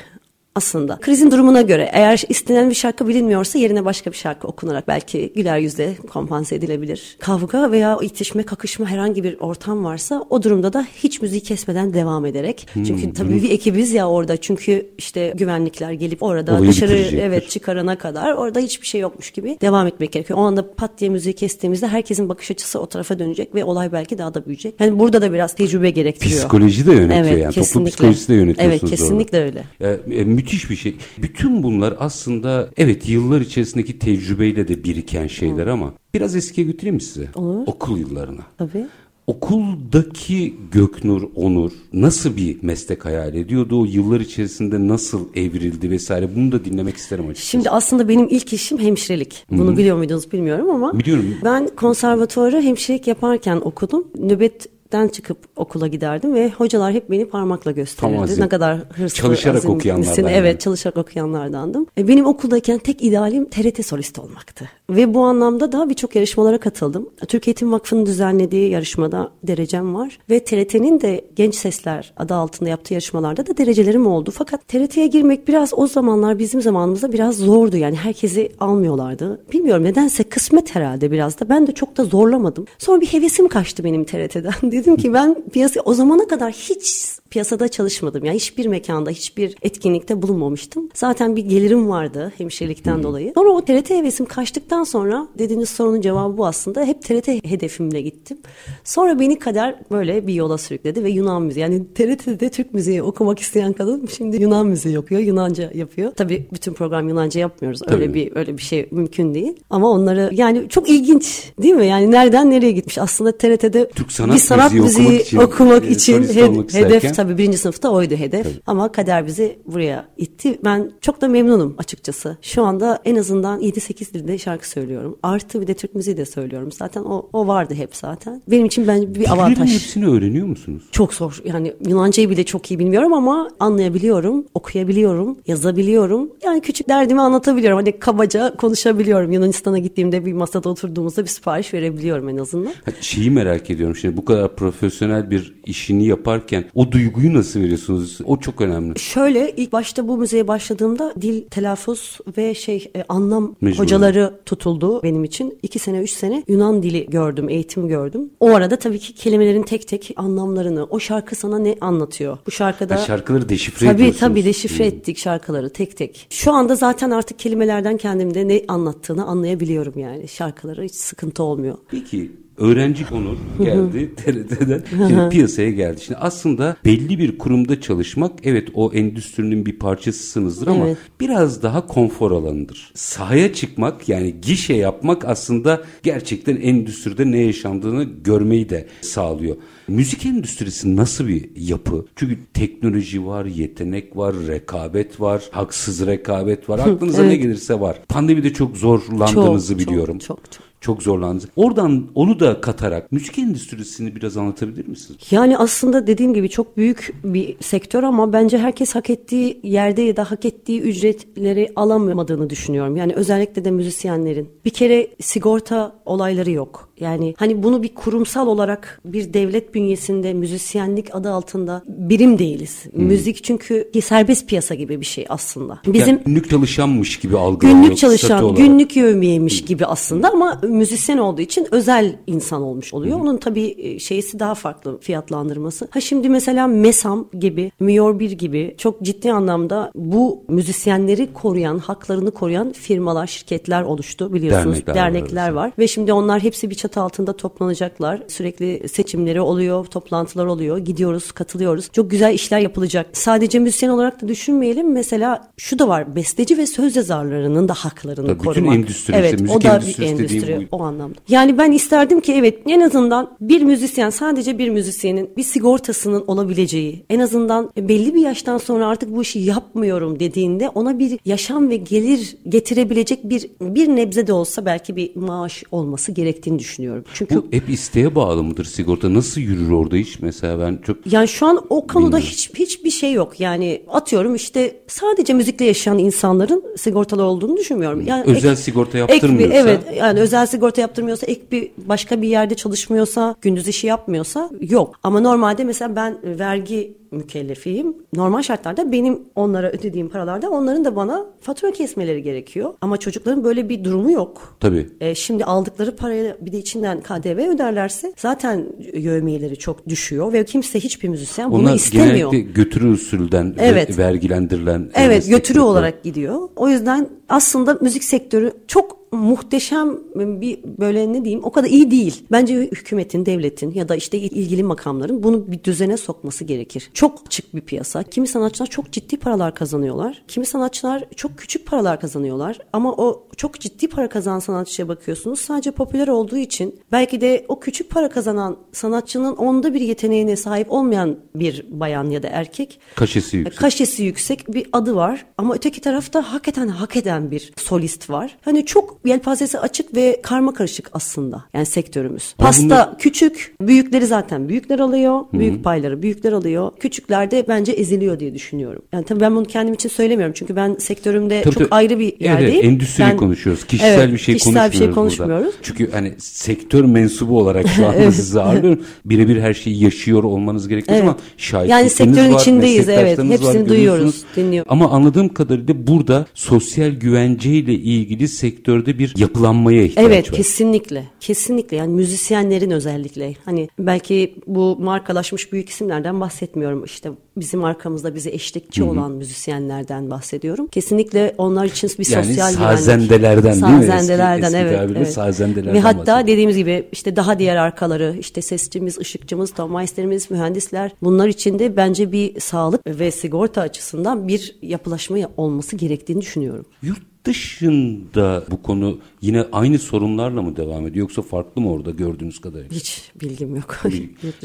aslında. 0.56 0.98
Krizin 1.00 1.30
durumuna 1.30 1.62
göre 1.62 1.90
eğer 1.92 2.22
istenen 2.28 2.70
bir 2.70 2.74
şarkı 2.74 3.08
bilinmiyorsa 3.08 3.58
yerine 3.58 3.84
başka 3.84 4.12
bir 4.12 4.16
şarkı 4.16 4.48
okunarak 4.48 4.88
belki 4.88 5.32
güler 5.36 5.58
yüzle 5.58 5.94
kompanse 6.12 6.54
edilebilir. 6.54 7.16
Kavga 7.20 7.70
veya 7.70 7.98
itişme, 8.02 8.42
kakışma 8.42 8.86
herhangi 8.86 9.24
bir 9.24 9.36
ortam 9.40 9.84
varsa 9.84 10.26
o 10.30 10.42
durumda 10.42 10.72
da 10.72 10.86
hiç 10.96 11.22
müziği 11.22 11.40
kesmeden 11.40 11.94
devam 11.94 12.26
ederek. 12.26 12.66
Hmm, 12.72 12.84
Çünkü 12.84 13.12
tabii 13.12 13.42
bir 13.42 13.50
ekibiz 13.50 13.92
ya 13.92 14.08
orada. 14.08 14.36
Çünkü 14.36 14.86
işte 14.98 15.32
güvenlikler 15.36 15.92
gelip 15.92 16.22
orada 16.22 16.56
Olayı 16.56 16.70
dışarı 16.70 16.96
evet 16.96 17.50
çıkarana 17.50 17.98
kadar 17.98 18.32
orada 18.32 18.60
hiçbir 18.60 18.86
şey 18.86 19.00
yokmuş 19.00 19.30
gibi 19.30 19.58
devam 19.60 19.86
etmek 19.86 20.12
gerekiyor. 20.12 20.38
O 20.38 20.42
anda 20.42 20.74
pat 20.74 20.90
diye 21.00 21.10
müziği 21.10 21.34
kestiğimizde 21.34 21.88
herkesin 21.88 22.28
bakış 22.28 22.50
açısı 22.50 22.80
o 22.80 22.86
tarafa 22.86 23.18
dönecek 23.18 23.54
ve 23.54 23.64
olay 23.64 23.92
belki 23.92 24.18
daha 24.18 24.34
da 24.34 24.46
büyüyecek. 24.46 24.74
Yani 24.80 24.98
burada 24.98 25.22
da 25.22 25.32
biraz 25.32 25.54
tecrübe 25.54 25.90
gerektiriyor. 25.90 26.38
Psikoloji 26.38 26.86
de 26.86 26.92
yönetiyor 26.92 27.24
Evet, 27.24 27.32
yani. 27.32 27.42
Toplum 27.42 27.62
kesinlikle. 27.62 27.90
psikolojisi 27.90 28.28
de 28.28 28.34
yönetiyorsunuz. 28.34 28.82
Evet 28.82 28.90
kesinlikle 28.90 29.38
öyle. 29.38 29.64
orada. 29.80 29.98
Müthiş 30.46 30.70
bir 30.70 30.76
şey. 30.76 30.96
Bütün 31.18 31.62
bunlar 31.62 31.94
aslında 31.98 32.70
evet 32.76 33.08
yıllar 33.08 33.40
içerisindeki 33.40 33.98
tecrübeyle 33.98 34.68
de 34.68 34.84
biriken 34.84 35.26
şeyler 35.26 35.66
ama 35.66 35.92
biraz 36.14 36.36
eskiye 36.36 36.66
götüreyim 36.66 36.94
mi 36.94 37.02
size? 37.02 37.28
Olur. 37.34 37.66
Okul 37.66 37.98
yıllarına. 37.98 38.42
Tabii. 38.58 38.86
Okuldaki 39.26 40.54
Göknur 40.72 41.22
Onur 41.34 41.72
nasıl 41.92 42.36
bir 42.36 42.56
meslek 42.62 43.04
hayal 43.04 43.34
ediyordu? 43.34 43.80
O 43.80 43.84
yıllar 43.84 44.20
içerisinde 44.20 44.88
nasıl 44.88 45.20
evrildi 45.34 45.90
vesaire 45.90 46.36
bunu 46.36 46.52
da 46.52 46.64
dinlemek 46.64 46.96
isterim 46.96 47.24
açıkçası. 47.24 47.50
Şimdi 47.50 47.70
aslında 47.70 48.08
benim 48.08 48.28
ilk 48.30 48.52
işim 48.52 48.78
hemşirelik. 48.78 49.44
Bunu 49.50 49.76
biliyor 49.76 49.96
muydunuz 49.96 50.32
bilmiyorum 50.32 50.70
ama. 50.70 50.98
Biliyorum. 50.98 51.34
Ben 51.44 51.68
konservatuvarı 51.76 52.62
hemşirelik 52.62 53.06
yaparken 53.06 53.56
okudum. 53.56 54.04
Nöbetten 54.18 55.08
çıkıp 55.08 55.38
okula 55.56 55.86
giderdim 55.86 56.34
ve 56.34 56.50
hocalar 56.50 56.92
hep 56.92 57.10
beni 57.10 57.28
parmakla 57.28 57.70
gösterirdi. 57.70 58.18
Azim. 58.20 58.44
Ne 58.44 58.48
kadar 58.48 58.78
hırslı, 58.78 59.16
Çalışarak 59.16 59.56
azimlisin. 59.56 59.78
okuyanlardan 59.78 60.22
yani. 60.22 60.32
Evet 60.32 60.60
çalışarak 60.60 60.96
okuyanlardandım. 60.96 61.86
E, 61.98 62.08
Benim 62.08 62.26
okuldayken 62.26 62.78
tek 62.78 63.02
idealim 63.02 63.44
TRT 63.44 63.86
solisti 63.86 64.20
olmaktı. 64.20 64.68
Ve 64.90 65.14
bu 65.14 65.20
anlamda 65.24 65.72
da 65.72 65.88
birçok 65.90 66.16
yarışmalara 66.16 66.58
katıldım. 66.58 67.08
Türk 67.28 67.48
Eğitim 67.48 67.72
Vakfı'nın 67.72 68.06
düzenlediği 68.06 68.70
yarışmada 68.70 69.30
derecem 69.42 69.94
var. 69.94 70.18
Ve 70.30 70.44
TRT'nin 70.44 71.00
de 71.00 71.24
Genç 71.36 71.54
Sesler 71.54 72.12
adı 72.16 72.34
altında 72.34 72.70
yaptığı 72.70 72.94
yarışmalarda 72.94 73.46
da 73.46 73.56
derecelerim 73.56 74.06
oldu. 74.06 74.30
Fakat 74.34 74.68
TRT'ye 74.68 75.06
girmek 75.06 75.48
biraz 75.48 75.72
o 75.76 75.86
zamanlar 75.86 76.38
bizim 76.38 76.62
zamanımızda 76.62 77.12
biraz 77.12 77.36
zordu. 77.36 77.76
Yani 77.76 77.96
herkesi 77.96 78.52
almıyorlardı. 78.60 79.40
Bilmiyorum 79.52 79.84
nedense 79.84 80.24
kısmet 80.24 80.74
herhalde 80.74 81.10
biraz 81.10 81.40
da. 81.40 81.48
Ben 81.48 81.66
de 81.66 81.72
çok 81.72 81.96
da 81.96 82.04
zorlamadım. 82.04 82.64
Sonra 82.78 83.00
bir 83.00 83.06
hevesim 83.06 83.48
kaçtı 83.48 83.84
benim 83.84 84.04
TRT'den. 84.04 84.52
Dedim 84.72 84.96
ki 84.96 85.12
ben 85.12 85.36
piyasa 85.52 85.80
o 85.80 85.94
zamana 85.94 86.26
kadar 86.26 86.52
hiç 86.52 87.08
piyasada 87.30 87.68
çalışmadım. 87.68 88.24
Yani 88.24 88.36
hiçbir 88.36 88.66
mekanda, 88.66 89.10
hiçbir 89.10 89.56
etkinlikte 89.62 90.22
bulunmamıştım. 90.22 90.88
Zaten 90.94 91.36
bir 91.36 91.44
gelirim 91.44 91.88
vardı 91.88 92.32
hemşirelikten 92.38 93.02
dolayı. 93.02 93.32
Sonra 93.34 93.50
o 93.50 93.64
TRT 93.64 93.90
hevesim 93.90 94.26
kaçtıktan 94.26 94.84
sonra 94.84 95.28
dediğiniz 95.38 95.68
sorunun 95.68 96.00
cevabı 96.00 96.38
bu 96.38 96.46
aslında. 96.46 96.84
Hep 96.84 97.02
TRT 97.02 97.28
hedefimle 97.28 98.00
gittim. 98.00 98.38
Sonra 98.84 99.20
beni 99.20 99.38
kader 99.38 99.74
böyle 99.90 100.26
bir 100.26 100.34
yola 100.34 100.58
sürükledi 100.58 101.04
ve 101.04 101.10
Yunan 101.10 101.42
müziği. 101.42 101.62
Yani 101.62 101.82
TRT'de 101.94 102.48
Türk 102.50 102.74
müziği 102.74 103.02
okumak 103.02 103.38
isteyen 103.38 103.72
kadın 103.72 104.08
şimdi 104.16 104.42
Yunan 104.42 104.66
müziği 104.66 104.94
yapıyor, 104.94 105.20
Yunanca 105.20 105.70
yapıyor. 105.74 106.12
Tabii 106.16 106.46
bütün 106.52 106.72
program 106.72 107.08
Yunanca 107.08 107.40
yapmıyoruz. 107.40 107.80
Öyle 107.86 108.06
Tabii. 108.06 108.14
bir 108.14 108.36
öyle 108.36 108.56
bir 108.56 108.62
şey 108.62 108.88
mümkün 108.90 109.34
değil. 109.34 109.52
Ama 109.70 109.90
onları 109.90 110.30
yani 110.32 110.68
çok 110.68 110.90
ilginç 110.90 111.52
değil 111.62 111.74
mi? 111.74 111.86
Yani 111.86 112.10
nereden 112.10 112.50
nereye 112.50 112.72
gitmiş? 112.72 112.98
Aslında 112.98 113.32
TRT'de 113.32 113.88
Türk 113.88 114.12
sanat 114.12 114.34
bir 114.34 114.40
sanat 114.40 114.72
müziği 114.72 115.08
müziği, 115.08 115.40
okumak 115.40 115.54
okumak 115.54 115.84
için, 115.90 116.22
için, 116.22 116.38
e, 116.38 116.46
solist 116.46 116.74
he- 116.74 116.84
hedef 116.84 117.15
tabii 117.16 117.38
birinci 117.38 117.58
sınıfta 117.58 117.88
oydu 117.90 118.14
hedef. 118.14 118.46
Ama 118.66 118.92
kader 118.92 119.26
bizi 119.26 119.58
buraya 119.66 120.08
itti. 120.16 120.58
Ben 120.64 120.90
çok 121.00 121.20
da 121.20 121.28
memnunum 121.28 121.74
açıkçası. 121.78 122.36
Şu 122.42 122.62
anda 122.64 122.98
en 123.04 123.16
azından 123.16 123.60
7-8 123.60 124.14
dilde 124.14 124.38
şarkı 124.38 124.68
söylüyorum. 124.68 125.18
Artı 125.22 125.60
bir 125.60 125.66
de 125.66 125.74
Türk 125.74 125.94
müziği 125.94 126.16
de 126.16 126.24
söylüyorum. 126.24 126.72
Zaten 126.72 127.02
o, 127.02 127.28
o 127.32 127.46
vardı 127.46 127.74
hep 127.74 127.96
zaten. 127.96 128.42
Benim 128.50 128.66
için 128.66 128.86
bence 128.88 129.08
bir 129.08 129.14
Dillerin 129.14 129.30
avantaj. 129.30 129.74
hepsini 129.74 130.06
öğreniyor 130.08 130.46
musunuz? 130.46 130.82
Çok 130.92 131.14
zor. 131.14 131.42
Yani 131.44 131.74
Yunancayı 131.88 132.30
bile 132.30 132.44
çok 132.44 132.70
iyi 132.70 132.78
bilmiyorum 132.78 133.12
ama 133.12 133.48
anlayabiliyorum, 133.60 134.44
okuyabiliyorum, 134.54 135.38
yazabiliyorum. 135.46 136.30
Yani 136.44 136.60
küçük 136.60 136.88
derdimi 136.88 137.20
anlatabiliyorum. 137.20 137.78
Hani 137.78 137.98
kabaca 137.98 138.56
konuşabiliyorum. 138.56 139.32
Yunanistan'a 139.32 139.78
gittiğimde 139.78 140.26
bir 140.26 140.32
masada 140.32 140.68
oturduğumuzda 140.68 141.22
bir 141.22 141.28
sipariş 141.28 141.74
verebiliyorum 141.74 142.28
en 142.28 142.36
azından. 142.36 142.72
Ha, 142.84 142.90
Şeyi 143.00 143.30
merak 143.30 143.70
ediyorum 143.70 143.96
şimdi 143.96 144.16
bu 144.16 144.24
kadar 144.24 144.56
profesyonel 144.56 145.30
bir 145.30 145.54
işini 145.66 146.06
yaparken 146.06 146.64
o 146.74 146.92
duyguyu 147.06 147.34
nasıl 147.34 147.60
veriyorsunuz? 147.60 148.18
O 148.24 148.36
çok 148.36 148.60
önemli. 148.60 148.98
Şöyle 148.98 149.52
ilk 149.56 149.72
başta 149.72 150.08
bu 150.08 150.16
müzeye 150.18 150.48
başladığımda 150.48 151.14
dil 151.20 151.42
telaffuz 151.42 152.18
ve 152.38 152.54
şey 152.54 152.90
e, 152.96 153.04
anlam 153.08 153.54
Mecburi. 153.60 153.78
hocaları 153.82 154.34
tutuldu 154.46 155.02
benim 155.02 155.24
için. 155.24 155.58
İki 155.62 155.78
sene 155.78 155.98
üç 155.98 156.10
sene 156.10 156.44
Yunan 156.48 156.82
dili 156.82 157.06
gördüm, 157.10 157.48
eğitim 157.48 157.88
gördüm. 157.88 158.30
O 158.40 158.50
arada 158.54 158.76
tabii 158.76 158.98
ki 158.98 159.14
kelimelerin 159.14 159.62
tek 159.62 159.88
tek 159.88 160.12
anlamlarını, 160.16 160.84
o 160.84 161.00
şarkı 161.00 161.34
sana 161.36 161.58
ne 161.58 161.76
anlatıyor? 161.80 162.38
Bu 162.46 162.50
şarkıda... 162.50 162.94
Ha, 162.94 162.98
şarkıları 162.98 163.48
deşifre 163.48 163.86
Tabii 163.86 163.94
ediyorsunuz. 163.96 164.20
tabii 164.20 164.44
deşifre 164.44 164.86
ettik 164.86 165.18
şarkıları 165.18 165.70
tek 165.70 165.96
tek. 165.96 166.26
Şu 166.30 166.52
anda 166.52 166.74
zaten 166.74 167.10
artık 167.10 167.38
kelimelerden 167.38 167.96
kendimde 167.96 168.48
ne 168.48 168.62
anlattığını 168.68 169.24
anlayabiliyorum 169.26 169.98
yani. 169.98 170.28
Şarkıları 170.28 170.82
hiç 170.82 170.94
sıkıntı 170.94 171.42
olmuyor. 171.42 171.78
Peki 171.90 172.32
öğrenci 172.58 173.04
Onur 173.12 173.36
geldi 173.64 174.14
TRT'den 174.16 174.82
şimdi 174.90 175.28
piyasaya 175.28 175.70
geldi. 175.70 176.00
Şimdi 176.00 176.18
aslında 176.18 176.76
belli 176.84 177.18
bir 177.18 177.38
kurumda 177.38 177.80
çalışmak 177.80 178.32
evet 178.44 178.68
o 178.74 178.92
endüstrinin 178.92 179.66
bir 179.66 179.78
parçasısınızdır 179.78 180.66
ama 180.66 180.86
Evet. 180.86 180.96
biraz 181.20 181.62
daha 181.62 181.86
konfor 181.86 182.30
alanıdır. 182.30 182.90
Sahaya 182.94 183.52
çıkmak 183.52 184.08
yani 184.08 184.34
gişe 184.42 184.74
yapmak 184.74 185.24
aslında 185.24 185.82
gerçekten 186.02 186.56
endüstride 186.56 187.30
ne 187.30 187.38
yaşandığını 187.38 188.04
görmeyi 188.04 188.68
de 188.70 188.86
sağlıyor. 189.00 189.56
Müzik 189.88 190.26
endüstrisi 190.26 190.96
nasıl 190.96 191.28
bir 191.28 191.50
yapı? 191.56 192.06
Çünkü 192.16 192.38
teknoloji 192.54 193.26
var, 193.26 193.44
yetenek 193.44 194.16
var, 194.16 194.34
rekabet 194.48 195.20
var, 195.20 195.42
haksız 195.50 196.06
rekabet 196.06 196.68
var. 196.68 196.78
Aklınıza 196.78 197.22
ne 197.22 197.28
Evet. 197.28 197.42
gelirse 197.42 197.80
var. 197.80 197.98
Pandemide 198.08 198.52
çok 198.52 198.76
zorlandığınızı 198.76 199.78
çok, 199.78 199.88
biliyorum. 199.88 200.18
çok, 200.18 200.36
çok. 200.36 200.52
Çok 200.52 200.65
zorlandınız. 201.02 201.48
Oradan 201.56 202.06
onu 202.14 202.40
da 202.40 202.60
katarak 202.60 203.12
müzik 203.12 203.38
endüstrisini 203.38 204.16
biraz 204.16 204.36
anlatabilir 204.36 204.88
misiniz? 204.88 205.20
Yani 205.30 205.58
aslında 205.58 206.06
dediğim 206.06 206.34
gibi 206.34 206.48
çok 206.48 206.76
büyük 206.76 207.14
bir 207.24 207.56
sektör 207.60 208.02
ama 208.02 208.32
bence 208.32 208.58
herkes 208.58 208.94
hak 208.94 209.10
ettiği 209.10 209.60
yerde 209.62 210.02
ya 210.02 210.16
da 210.16 210.30
hak 210.30 210.44
ettiği 210.44 210.80
ücretleri 210.80 211.72
alamadığını 211.76 212.50
düşünüyorum. 212.50 212.96
Yani 212.96 213.12
özellikle 213.14 213.64
de 213.64 213.70
müzisyenlerin. 213.70 214.48
Bir 214.64 214.70
kere 214.70 215.08
sigorta 215.20 215.96
olayları 216.04 216.50
yok. 216.50 216.88
Yani 217.00 217.34
hani 217.38 217.62
bunu 217.62 217.82
bir 217.82 217.94
kurumsal 217.94 218.46
olarak 218.46 219.00
bir 219.04 219.34
devlet 219.34 219.74
bünyesinde 219.74 220.32
müzisyenlik 220.32 221.14
adı 221.14 221.30
altında 221.30 221.82
birim 221.88 222.38
değiliz. 222.38 222.84
Müzik 222.92 223.44
çünkü 223.44 223.90
serbest 224.02 224.48
piyasa 224.48 224.74
gibi 224.74 225.00
bir 225.00 225.06
şey 225.06 225.26
aslında. 225.28 225.78
Bizim 225.86 226.08
Yani 226.08 226.22
günlük 226.26 226.50
çalışanmış 226.50 227.18
gibi 227.18 227.38
algılanıyor. 227.38 227.82
günlük 227.82 227.98
çalışan, 227.98 228.54
günlük 228.54 228.96
yevmiyeymiş 228.96 229.64
gibi 229.64 229.86
aslında 229.86 230.30
ama 230.30 230.60
müzisyen 230.62 231.18
olduğu 231.18 231.40
için 231.40 231.66
özel 231.70 232.16
insan 232.26 232.62
olmuş 232.62 232.94
oluyor. 232.94 233.20
Onun 233.20 233.36
tabii 233.36 233.74
e, 233.78 233.98
şeysi 233.98 234.38
daha 234.38 234.54
farklı 234.54 234.98
fiyatlandırması. 235.00 235.88
Ha 235.90 236.00
şimdi 236.00 236.28
mesela 236.28 236.66
MESAM 236.66 237.28
gibi, 237.40 237.72
Miyor 237.80 238.18
1 238.18 238.30
gibi 238.30 238.74
çok 238.78 239.02
ciddi 239.02 239.32
anlamda 239.32 239.90
bu 239.94 240.44
müzisyenleri 240.48 241.32
koruyan, 241.32 241.78
haklarını 241.78 242.30
koruyan 242.30 242.72
firmalar, 242.72 243.26
şirketler 243.26 243.82
oluştu 243.82 244.32
biliyorsunuz. 244.32 244.74
Dernekler 244.86 244.94
var 244.94 244.94
Dernekler 244.94 245.42
arasında. 245.42 245.60
var. 245.60 245.72
Ve 245.78 245.88
şimdi 245.88 246.12
onlar 246.12 246.42
hepsi 246.42 246.70
bir 246.70 246.74
çatı 246.86 247.00
altında 247.00 247.32
toplanacaklar. 247.32 248.22
Sürekli 248.28 248.88
seçimleri 248.88 249.40
oluyor, 249.40 249.84
toplantılar 249.86 250.46
oluyor. 250.46 250.78
Gidiyoruz, 250.78 251.32
katılıyoruz. 251.32 251.88
Çok 251.92 252.10
güzel 252.10 252.34
işler 252.34 252.58
yapılacak. 252.58 253.06
Sadece 253.12 253.58
müzisyen 253.58 253.90
olarak 253.90 254.22
da 254.22 254.28
düşünmeyelim. 254.28 254.92
Mesela 254.92 255.48
şu 255.56 255.78
da 255.78 255.88
var. 255.88 256.16
Besteci 256.16 256.58
ve 256.58 256.66
söz 256.66 256.96
yazarlarının 256.96 257.68
da 257.68 257.74
haklarını 257.74 258.26
Tabii 258.26 258.38
bütün 258.38 258.44
korumak. 258.44 258.74
endüstri 258.76 259.00
işte, 259.00 259.16
evet, 259.16 259.40
müzik 259.40 259.56
o 259.56 259.62
da 259.62 259.80
bir 259.86 260.02
endüstri 260.02 260.56
buydu. 260.56 260.68
o 260.72 260.82
anlamda. 260.82 261.14
Yani 261.28 261.58
ben 261.58 261.72
isterdim 261.72 262.20
ki 262.20 262.32
evet 262.32 262.58
en 262.66 262.80
azından 262.80 263.36
bir 263.40 263.62
müzisyen 263.62 264.10
sadece 264.10 264.58
bir 264.58 264.68
müzisyenin 264.68 265.30
bir 265.36 265.42
sigortasının 265.42 266.24
olabileceği 266.26 267.04
en 267.10 267.20
azından 267.20 267.70
belli 267.76 268.14
bir 268.14 268.20
yaştan 268.20 268.58
sonra 268.58 268.86
artık 268.86 269.16
bu 269.16 269.22
işi 269.22 269.38
yapmıyorum 269.38 270.20
dediğinde 270.20 270.68
ona 270.68 270.98
bir 270.98 271.18
yaşam 271.24 271.70
ve 271.70 271.76
gelir 271.76 272.36
getirebilecek 272.48 273.24
bir 273.24 273.50
bir 273.60 273.88
nebze 273.88 274.26
de 274.26 274.32
olsa 274.32 274.66
belki 274.66 274.96
bir 274.96 275.16
maaş 275.16 275.62
olması 275.70 276.12
gerektiğini 276.12 276.58
düşünüyorum. 276.58 276.75
Çünkü 277.14 277.36
Bu 277.36 277.44
hep 277.50 277.68
isteğe 277.70 278.14
bağlı 278.14 278.42
mıdır 278.42 278.64
sigorta? 278.64 279.14
Nasıl 279.14 279.40
yürür 279.40 279.70
orada 279.70 279.96
iş? 279.96 280.20
Mesela 280.20 280.58
ben 280.60 280.78
çok 280.86 281.12
Yani 281.12 281.28
şu 281.28 281.46
an 281.46 281.60
o 281.70 281.86
konuda 281.86 282.18
hiç 282.18 282.50
hiçbir 282.54 282.90
şey 282.90 283.12
yok. 283.12 283.40
Yani 283.40 283.82
atıyorum 283.88 284.34
işte 284.34 284.76
sadece 284.86 285.32
müzikle 285.34 285.64
yaşayan 285.64 285.98
insanların 285.98 286.64
sigortalı 286.76 287.22
olduğunu 287.22 287.56
düşünmüyorum. 287.56 288.06
Yani 288.06 288.24
Özel 288.26 288.52
ek- 288.52 288.56
sigorta 288.62 288.98
ek 288.98 289.08
bir- 289.08 289.14
yaptırmıyorsa- 289.14 289.52
evet 289.54 289.80
yani 289.96 290.20
özel 290.20 290.46
sigorta 290.46 290.80
yaptırmıyorsa 290.80 291.26
ek 291.26 291.40
bir 291.52 291.70
başka 291.76 292.22
bir 292.22 292.28
yerde 292.28 292.54
çalışmıyorsa 292.54 293.34
gündüz 293.40 293.68
işi 293.68 293.86
yapmıyorsa 293.86 294.50
yok. 294.60 294.94
Ama 295.02 295.20
normalde 295.20 295.64
mesela 295.64 295.96
ben 295.96 296.18
vergi 296.38 296.96
mükellefiyim. 297.16 297.96
Normal 298.14 298.42
şartlarda 298.42 298.92
benim 298.92 299.18
onlara 299.34 299.70
ödediğim 299.70 300.08
paralarda 300.08 300.50
onların 300.50 300.84
da 300.84 300.96
bana 300.96 301.26
fatura 301.40 301.72
kesmeleri 301.72 302.22
gerekiyor. 302.22 302.74
Ama 302.80 302.96
çocukların 302.96 303.44
böyle 303.44 303.68
bir 303.68 303.84
durumu 303.84 304.10
yok. 304.12 304.56
tabii 304.60 304.86
E, 305.00 305.14
şimdi 305.14 305.44
aldıkları 305.44 305.96
parayla 305.96 306.36
bir 306.40 306.52
de 306.52 306.58
içinden 306.58 307.00
KDV 307.00 307.48
öderlerse 307.54 308.12
zaten 308.16 308.66
yövmiyeleri 308.94 309.56
çok 309.56 309.88
düşüyor 309.88 310.32
ve 310.32 310.44
kimse 310.44 310.80
hiçbir 310.80 311.08
müzisyen 311.08 311.50
bunu 311.52 311.62
Onlar 311.62 311.74
istemiyor. 311.74 312.30
genellikle 312.32 312.52
götürü 312.52 312.88
usulden 312.90 313.50
ve- 313.56 313.60
Evet. 313.62 313.98
vergilendirilen 313.98 314.90
Evet 314.94 315.28
götürü 315.28 315.60
olarak 315.60 316.02
gidiyor. 316.02 316.48
O 316.56 316.68
yüzden 316.68 317.08
aslında 317.28 317.78
müzik 317.80 318.04
sektörü 318.04 318.52
çok 318.66 318.95
muhteşem 319.12 319.98
bir 320.14 320.58
böyle 320.78 321.12
ne 321.12 321.24
diyeyim 321.24 321.44
o 321.44 321.52
kadar 321.52 321.68
iyi 321.68 321.90
değil. 321.90 322.24
Bence 322.32 322.54
hükümetin, 322.54 323.26
devletin 323.26 323.74
ya 323.74 323.88
da 323.88 323.96
işte 323.96 324.18
ilgili 324.18 324.62
makamların 324.62 325.22
bunu 325.22 325.52
bir 325.52 325.64
düzene 325.64 325.96
sokması 325.96 326.44
gerekir. 326.44 326.90
Çok 326.94 327.18
açık 327.26 327.54
bir 327.54 327.60
piyasa. 327.60 328.02
Kimi 328.02 328.26
sanatçılar 328.26 328.66
çok 328.66 328.92
ciddi 328.92 329.16
paralar 329.16 329.54
kazanıyorlar. 329.54 330.22
Kimi 330.28 330.46
sanatçılar 330.46 331.04
çok 331.16 331.38
küçük 331.38 331.66
paralar 331.66 332.00
kazanıyorlar. 332.00 332.58
Ama 332.72 332.92
o 332.92 333.26
çok 333.36 333.60
ciddi 333.60 333.88
para 333.88 334.08
kazanan 334.08 334.38
sanatçıya 334.38 334.88
bakıyorsunuz. 334.88 335.40
Sadece 335.40 335.70
popüler 335.70 336.08
olduğu 336.08 336.36
için 336.36 336.80
belki 336.92 337.20
de 337.20 337.44
o 337.48 337.60
küçük 337.60 337.90
para 337.90 338.08
kazanan 338.08 338.56
sanatçının 338.72 339.36
onda 339.36 339.74
bir 339.74 339.80
yeteneğine 339.80 340.36
sahip 340.36 340.72
olmayan 340.72 341.16
bir 341.34 341.66
bayan 341.70 342.10
ya 342.10 342.22
da 342.22 342.28
erkek 342.28 342.80
Kaşesi 342.94 343.36
yüksek. 343.36 343.58
kaşesi 343.58 344.02
yüksek 344.02 344.54
bir 344.54 344.66
adı 344.72 344.94
var 344.94 345.26
ama 345.38 345.54
öteki 345.54 345.80
tarafta 345.80 346.32
hakikaten 346.32 346.68
hak 346.68 346.96
eden 346.96 347.30
bir 347.30 347.52
solist 347.56 348.10
var. 348.10 348.36
Hani 348.44 348.66
çok 348.66 349.05
yelpazesi 349.06 349.58
açık 349.58 349.96
ve 349.96 350.20
karma 350.22 350.54
karışık 350.54 350.90
aslında 350.92 351.44
yani 351.54 351.66
sektörümüz. 351.66 352.34
Pasta 352.38 352.62
bunda- 352.62 352.96
küçük, 352.98 353.54
büyükleri 353.60 354.06
zaten 354.06 354.48
büyükler 354.48 354.78
alıyor. 354.78 355.20
Büyük 355.32 355.64
payları 355.64 356.02
büyükler 356.02 356.32
alıyor. 356.32 356.72
Küçükler 356.80 357.30
de 357.30 357.44
bence 357.48 357.72
eziliyor 357.72 358.20
diye 358.20 358.34
düşünüyorum. 358.34 358.82
Yani 358.92 359.04
tabii 359.04 359.20
ben 359.20 359.36
bunu 359.36 359.44
kendim 359.44 359.74
için 359.74 359.88
söylemiyorum 359.88 360.34
çünkü 360.38 360.56
ben 360.56 360.74
sektörümde 360.78 361.42
Tabii 361.42 361.54
çok 361.54 361.62
tabii. 361.62 361.74
ayrı 361.74 361.98
bir 361.98 362.08
Evet, 362.08 362.20
yerdeyim. 362.20 362.52
evet, 362.54 362.64
endüstri 362.64 363.04
Ben- 363.04 363.16
konuşuyoruz. 363.16 363.64
Kişisel 363.64 363.98
Evet, 364.00 364.12
bir 364.12 364.18
şey 364.18 364.34
kişisel 364.34 364.52
konuşmuyoruz 364.54 364.72
bir 364.72 364.78
şey 364.78 364.86
burada. 364.88 365.00
konuşmuyoruz. 365.00 365.54
Çünkü 365.62 365.90
hani 365.92 366.12
sektör 366.18 366.84
mensubu 366.84 367.38
olarak 367.38 367.68
şu 367.68 367.86
anda 367.88 368.12
sizi 368.12 368.40
ağırlıyorum. 368.40 368.80
Birebir 369.04 369.40
her 369.40 369.54
şeyi 369.54 369.84
yaşıyor 369.84 370.24
olmanız 370.24 370.68
gerekiyor 370.68 370.98
Evet. 370.98 371.08
ama 371.08 371.18
şahitlikleriniz 371.36 371.70
Yani 371.70 371.90
sektörün 372.14 372.34
var, 372.34 372.40
içindeyiz, 372.40 372.88
evet. 372.88 373.18
Hepsini 373.18 373.28
görüyorsunuz. 373.28 373.68
duyuyoruz, 373.68 374.24
dinliyoruz. 374.36 374.68
Ama 374.72 374.90
anladığım 374.90 375.28
kadarıyla 375.28 375.86
burada 375.86 376.26
sosyal 376.34 376.90
güvenceyle 376.90 377.74
ilgili 377.74 378.28
sektörde 378.28 378.95
bir 378.98 379.14
yapılanmaya 379.18 379.82
ihtiyaç 379.82 380.06
Evet 380.08 380.30
var. 380.30 380.36
kesinlikle. 380.36 381.04
Kesinlikle 381.20 381.76
yani 381.76 381.92
müzisyenlerin 381.94 382.70
özellikle. 382.70 383.34
Hani 383.44 383.68
belki 383.78 384.34
bu 384.46 384.76
markalaşmış 384.80 385.52
büyük 385.52 385.68
isimlerden 385.68 386.20
bahsetmiyorum. 386.20 386.84
İşte 386.84 387.10
bizim 387.36 387.64
arkamızda 387.64 388.14
bize 388.14 388.30
eşlikçi 388.30 388.82
olan 388.84 389.12
müzisyenlerden 389.12 390.10
bahsediyorum. 390.10 390.66
Kesinlikle 390.66 391.34
onlar 391.38 391.64
için 391.64 391.90
bir 391.98 392.10
Yani 392.10 392.24
sosyal 392.26 392.52
sazendelerden 392.52 393.54
güvenlik. 393.54 393.62
değil 393.62 393.74
mi? 393.74 393.84
Eski- 393.84 393.92
Sazendelerden 393.92 394.46
eski 394.46 394.56
evet. 394.58 394.78
tabirle 394.78 394.98
evet. 394.98 395.12
sazendelerden 395.12 395.74
Ve 395.74 395.80
hatta 395.80 395.98
bahsediyorum. 395.98 396.26
dediğimiz 396.26 396.56
gibi 396.56 396.88
işte 396.92 397.16
daha 397.16 397.38
diğer 397.38 397.56
arkaları 397.56 398.16
işte 398.20 398.42
sesçimiz, 398.42 398.98
ışıkçımız, 398.98 399.50
tomaisterimiz, 399.54 400.30
mühendisler 400.30 400.90
bunlar 401.02 401.28
için 401.28 401.58
de 401.58 401.76
bence 401.76 402.12
bir 402.12 402.40
sağlık 402.40 402.80
ve 402.86 403.10
sigorta 403.10 403.60
açısından 403.60 404.28
bir 404.28 404.56
yapılaşma 404.62 405.16
olması 405.36 405.76
gerektiğini 405.76 406.20
düşünüyorum. 406.20 406.64
Yurt 406.82 406.98
dışında 407.26 408.44
bu 408.50 408.62
konu 408.62 408.98
yine 409.20 409.44
aynı 409.52 409.78
sorunlarla 409.78 410.42
mı 410.42 410.56
devam 410.56 410.86
ediyor 410.86 410.96
yoksa 410.96 411.22
farklı 411.22 411.62
mı 411.62 411.72
orada 411.72 411.90
gördüğünüz 411.90 412.40
kadarıyla? 412.40 412.76
Hiç 412.76 413.10
bilgim 413.20 413.56
yok. 413.56 413.76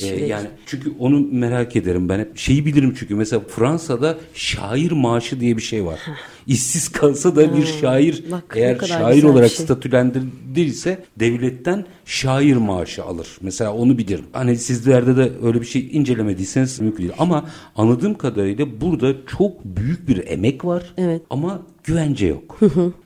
Ee, 0.02 0.08
yani 0.26 0.48
çünkü 0.66 0.94
onu 1.00 1.28
merak 1.32 1.76
ederim 1.76 2.10
ben 2.10 2.20
hep 2.20 2.38
şeyi 2.38 2.66
bilirim 2.66 2.96
çünkü 3.00 3.16
mesela 3.16 3.42
Fransa'da 3.48 4.18
şair 4.34 4.92
maaşı 4.92 5.40
diye 5.40 5.58
bir 5.58 5.62
şey 5.62 5.86
var. 5.86 6.00
İşsiz 6.48 6.90
kalsa 6.90 7.36
da 7.36 7.58
bir 7.58 7.66
şair 7.66 8.24
bak 8.32 8.54
eğer 8.56 8.80
şair 8.80 9.24
olarak 9.24 9.52
şey. 9.52 9.66
statülendirilirse 9.66 11.04
devletten 11.20 11.86
şair 12.06 12.56
maaşı 12.56 13.04
alır. 13.04 13.28
Mesela 13.42 13.74
onu 13.74 13.98
bilirim. 13.98 14.26
Hani 14.34 14.58
sizlerde 14.58 15.18
de 15.18 15.32
öyle 15.44 15.62
bir 15.62 15.66
şey 15.66 15.90
incelemediyseniz 15.92 16.80
mümkün 16.80 17.04
değil. 17.04 17.14
Ama 17.18 17.46
anladığım 17.76 18.18
kadarıyla 18.18 18.82
burada 18.82 19.14
çok 19.38 19.66
büyük 19.66 20.08
bir 20.08 20.28
emek 20.28 20.66
var. 20.66 20.94
Evet. 20.98 21.22
Ama 21.30 21.62
güvence 21.84 22.28
yok. 22.28 22.60